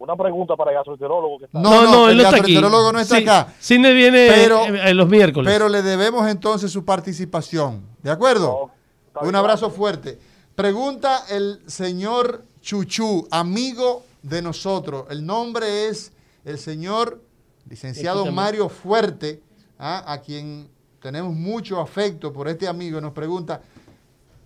[0.00, 2.54] Una pregunta para el gastroenterólogo que está No, no, él el no está aquí.
[2.54, 3.54] gastroenterólogo no está Sí, acá.
[3.58, 5.52] Cine viene Pero- eh, eh, los miércoles.
[5.52, 7.82] Pero le debemos entonces su participación.
[8.02, 8.70] ¿De acuerdo?
[9.14, 10.18] No, Un bien, abrazo fuerte.
[10.54, 15.04] Pregunta el señor Chuchú, amigo de nosotros.
[15.10, 16.12] El nombre es
[16.44, 17.20] el señor
[17.68, 18.36] licenciado Escúchame.
[18.36, 19.42] Mario Fuerte,
[19.78, 20.04] ¿ah?
[20.06, 20.68] a quien
[21.02, 23.00] tenemos mucho afecto por este amigo.
[23.00, 23.60] Nos pregunta,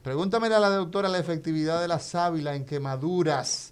[0.03, 3.72] pregúntamele a la doctora la efectividad de la sábila en quemaduras.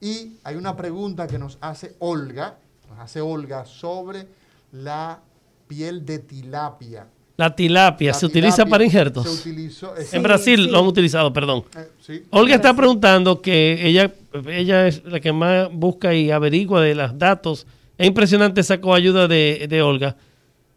[0.00, 2.56] Y hay una pregunta que nos hace Olga,
[2.88, 4.26] nos hace Olga sobre
[4.72, 5.20] la
[5.66, 7.06] piel de tilapia.
[7.36, 9.24] la tilapia La se utiliza tilapia para injertos.
[9.28, 10.22] Se utilizó, en.
[10.22, 10.70] Brasil sí.
[10.70, 11.64] lo han utilizado, perdón.
[11.76, 12.22] Eh, sí.
[12.30, 14.12] Olga está preguntando que ella,
[14.48, 17.66] ella es la que más busca y averigua de los datos.
[17.98, 20.16] Es impresionante esa coayuda de, de Olga.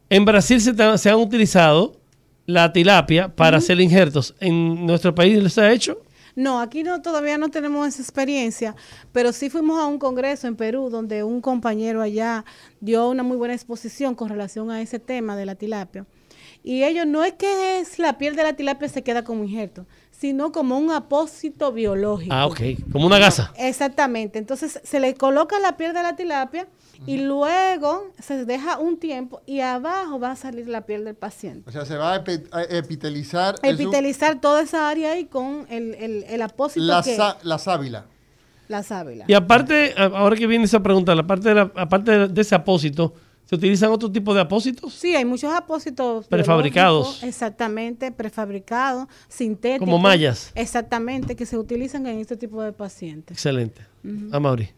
[0.09, 1.99] En Brasil se han utilizado
[2.45, 4.33] la tilapia para hacer injertos.
[4.39, 6.01] ¿En nuestro país se ha hecho?
[6.39, 8.73] No, aquí no todavía no tenemos esa experiencia,
[9.11, 12.45] pero sí fuimos a un congreso en Perú donde un compañero allá
[12.79, 16.05] dio una muy buena exposición con relación a ese tema de la tilapia.
[16.63, 19.85] Y ellos no es que la piel de la tilapia se queda como injerto,
[20.19, 22.33] sino como un apósito biológico.
[22.33, 22.59] Ah, ok.
[22.91, 23.53] Como una gasa.
[23.57, 24.37] Exactamente.
[24.37, 26.67] Entonces se le coloca la piel de la tilapia
[27.05, 31.69] y luego se deja un tiempo y abajo va a salir la piel del paciente.
[31.69, 35.93] O sea, se va a epi- a epitelizar Epitelizar toda esa área ahí con el,
[35.95, 38.05] el, el apósito la, que la sábila.
[38.67, 39.23] la sábila.
[39.27, 42.55] Y aparte, ahora que viene esa pregunta, la parte de la- aparte de- de ese
[42.55, 43.13] apósito,
[43.49, 44.93] ¿se utilizan otro tipo de apósitos?
[44.93, 47.23] Sí, hay muchos apósitos Prefabricados.
[47.23, 49.87] Exactamente, prefabricados, sintéticos.
[49.87, 50.51] Como mallas.
[50.53, 53.35] Exactamente, que se utilizan en este tipo de pacientes.
[53.35, 53.81] Excelente.
[54.31, 54.69] A Mauri.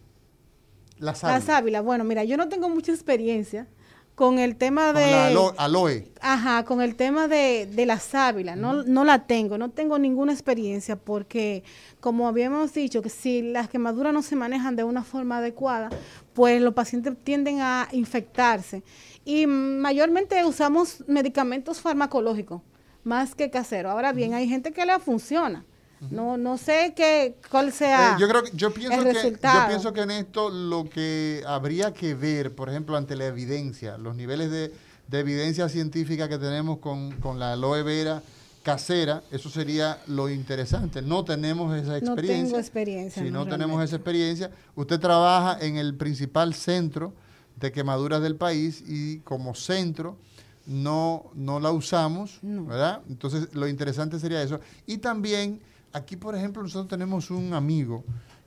[0.99, 1.41] La La sábila.
[1.41, 3.67] sábila, bueno, mira, yo no tengo mucha experiencia,
[4.15, 5.11] con el tema Con de...
[5.11, 6.11] la alo- aloe.
[6.21, 10.31] Ajá, con el tema de, de la sábila, no, no la tengo, no tengo ninguna
[10.33, 11.63] experiencia porque,
[11.99, 15.89] como habíamos dicho, que si las quemaduras no se manejan de una forma adecuada,
[16.33, 18.83] pues los pacientes tienden a infectarse.
[19.25, 22.61] Y mayormente usamos medicamentos farmacológicos
[23.03, 23.91] más que caseros.
[23.91, 25.65] Ahora bien, hay gente que le funciona.
[26.09, 29.21] No, no sé qué, cuál sea Eh, yo creo que, yo pienso el que, yo
[29.21, 29.67] resultado.
[29.67, 34.15] pienso que en esto lo que habría que ver, por ejemplo, ante la evidencia, los
[34.15, 34.73] niveles de,
[35.07, 38.23] de evidencia científica que tenemos con, con la aloe vera
[38.63, 41.01] casera, eso sería lo interesante.
[41.01, 42.45] No tenemos esa No experiencia.
[42.45, 47.13] tengo experiencia, Si no, no, tenemos esa experiencia, usted trabaja en el principal centro
[47.57, 50.17] de quemaduras del país y como centro
[50.65, 53.01] no, no la usamos, ¿verdad?
[53.09, 54.59] Entonces lo interesante sería eso.
[54.85, 55.59] Y también
[55.93, 58.03] aquí, por ejemplo, nosotros tenemos un amigo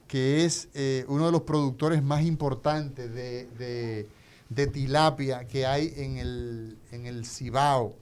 [0.09, 4.09] que es eh, uno de los productores más importantes de, de-
[4.51, 7.97] de tilapia que hay en el, en el Cibao,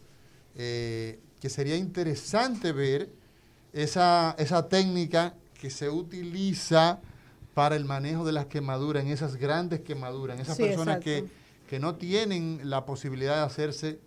[0.56, 3.08] eh, que sería interesante ver
[3.72, 7.00] esa, esa técnica que se utiliza
[7.54, 11.24] para el manejo de las quemaduras, en esas grandes quemaduras, en esas Sí, personas que,
[11.68, 13.98] que no tienen la posibilidad de hacerse eh,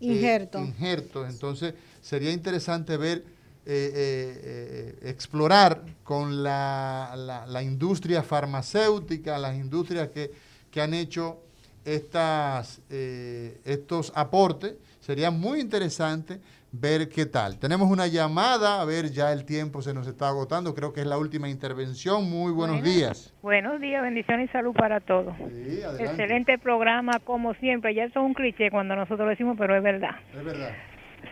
[0.00, 0.60] Injerto.
[0.60, 1.28] injertos.
[1.28, 3.24] Entonces, sería interesante ver,
[3.70, 10.30] eh, eh, eh, explorar con la, la- la industria farmacéutica, las industrias que,
[10.70, 11.42] que han hecho
[11.84, 14.74] estas, eh, estos aportes.
[15.00, 16.40] Sería muy interesante
[16.72, 17.58] ver qué tal.
[17.58, 21.06] Tenemos una llamada, a ver, ya el tiempo se nos está agotando, creo que es
[21.06, 22.28] la última intervención.
[22.28, 22.90] Muy buenos Bueno.
[22.94, 23.32] días.
[23.42, 25.34] Buenos días, bendiciones y salud para todos.
[25.38, 26.04] Sí, adelante.
[26.04, 27.94] Excelente programa, como siempre.
[27.94, 30.16] Ya eso es un cliché cuando nosotros lo decimos, pero es verdad.
[30.36, 30.70] Es verdad.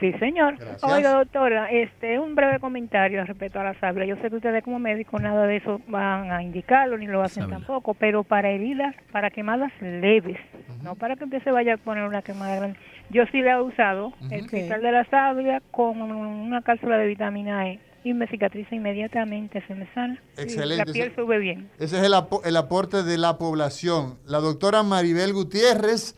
[0.01, 0.57] Sí, señor.
[0.59, 0.85] Gracias.
[0.85, 4.05] Oiga, doctora, este, un breve comentario respecto a la sábila.
[4.07, 7.49] Yo sé que ustedes como médicos nada de eso van a indicarlo, ni lo hacen
[7.49, 10.39] tampoco, pero para heridas, para quemadas leves,
[10.83, 12.79] no para que usted se vaya a poner una quemada grande.
[13.11, 17.69] Yo sí le he usado el cristal de la sábila con una cápsula de vitamina
[17.69, 20.21] E y me cicatriza inmediatamente, se me sana.
[20.39, 20.55] y.
[20.57, 21.69] La piel Ese- sube bien.
[21.79, 24.19] Ese es el, apo- el aporte de la población.
[24.27, 26.17] La doctora Maribel Gutiérrez,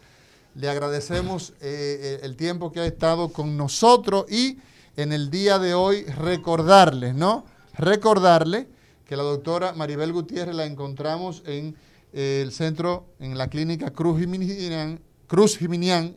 [0.54, 4.58] le agradecemos eh, el tiempo que ha estado con nosotros y
[4.96, 7.46] en el día de hoy recordarles, ¿no?
[7.74, 8.66] Recordarle
[9.06, 11.76] que la doctora Maribel Gutiérrez la encontramos en
[12.12, 16.16] eh, el centro, en la clínica Cruz Jiminian, Cruz Jiminian,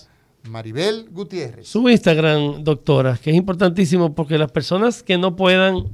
[0.51, 1.69] Maribel Gutiérrez.
[1.69, 5.85] Su Instagram, doctora, que es importantísimo porque las personas que no puedan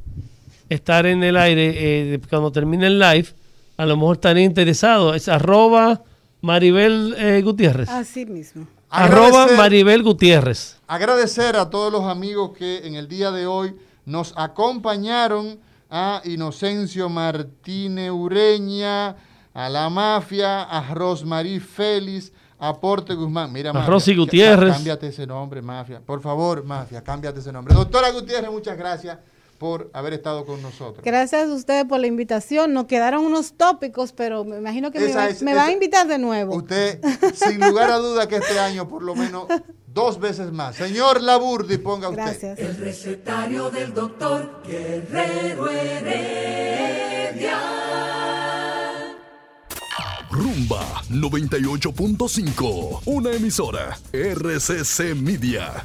[0.70, 3.26] estar en el aire eh, cuando termine el live,
[3.76, 5.14] a lo mejor estarían interesados.
[5.16, 6.02] Es arroba
[6.44, 7.88] Maribel eh, Gutiérrez.
[7.88, 8.66] Así mismo.
[8.90, 10.76] Arroba Agradecer- Maribel Gutiérrez.
[10.86, 15.58] Agradecer a todos los amigos que en el día de hoy nos acompañaron,
[15.90, 19.16] a Inocencio Martínez Ureña,
[19.54, 23.52] a la mafia, a Rosmarí Félix, a Porte Guzmán.
[23.52, 24.74] Mira, A mafia, Rosy Gutiérrez.
[24.74, 26.00] Cámbiate ese nombre, mafia.
[26.04, 27.74] Por favor, mafia, cámbiate ese nombre.
[27.74, 29.18] Doctora Gutiérrez, muchas gracias
[29.58, 31.04] por haber estado con nosotros.
[31.04, 32.72] Gracias a ustedes por la invitación.
[32.72, 36.18] Nos quedaron unos tópicos, pero me imagino que me, va- es- me a invitar de
[36.18, 36.56] nuevo.
[36.56, 37.00] Usted,
[37.34, 39.46] sin lugar a duda, que este año por lo menos
[39.86, 40.76] dos veces más.
[40.76, 42.22] Señor Laburdi, ponga usted.
[42.22, 42.58] Gracias.
[42.58, 47.58] El recetario del doctor Guerrero Heredia.
[50.30, 55.84] Rumba 98.5, una emisora RCC Media.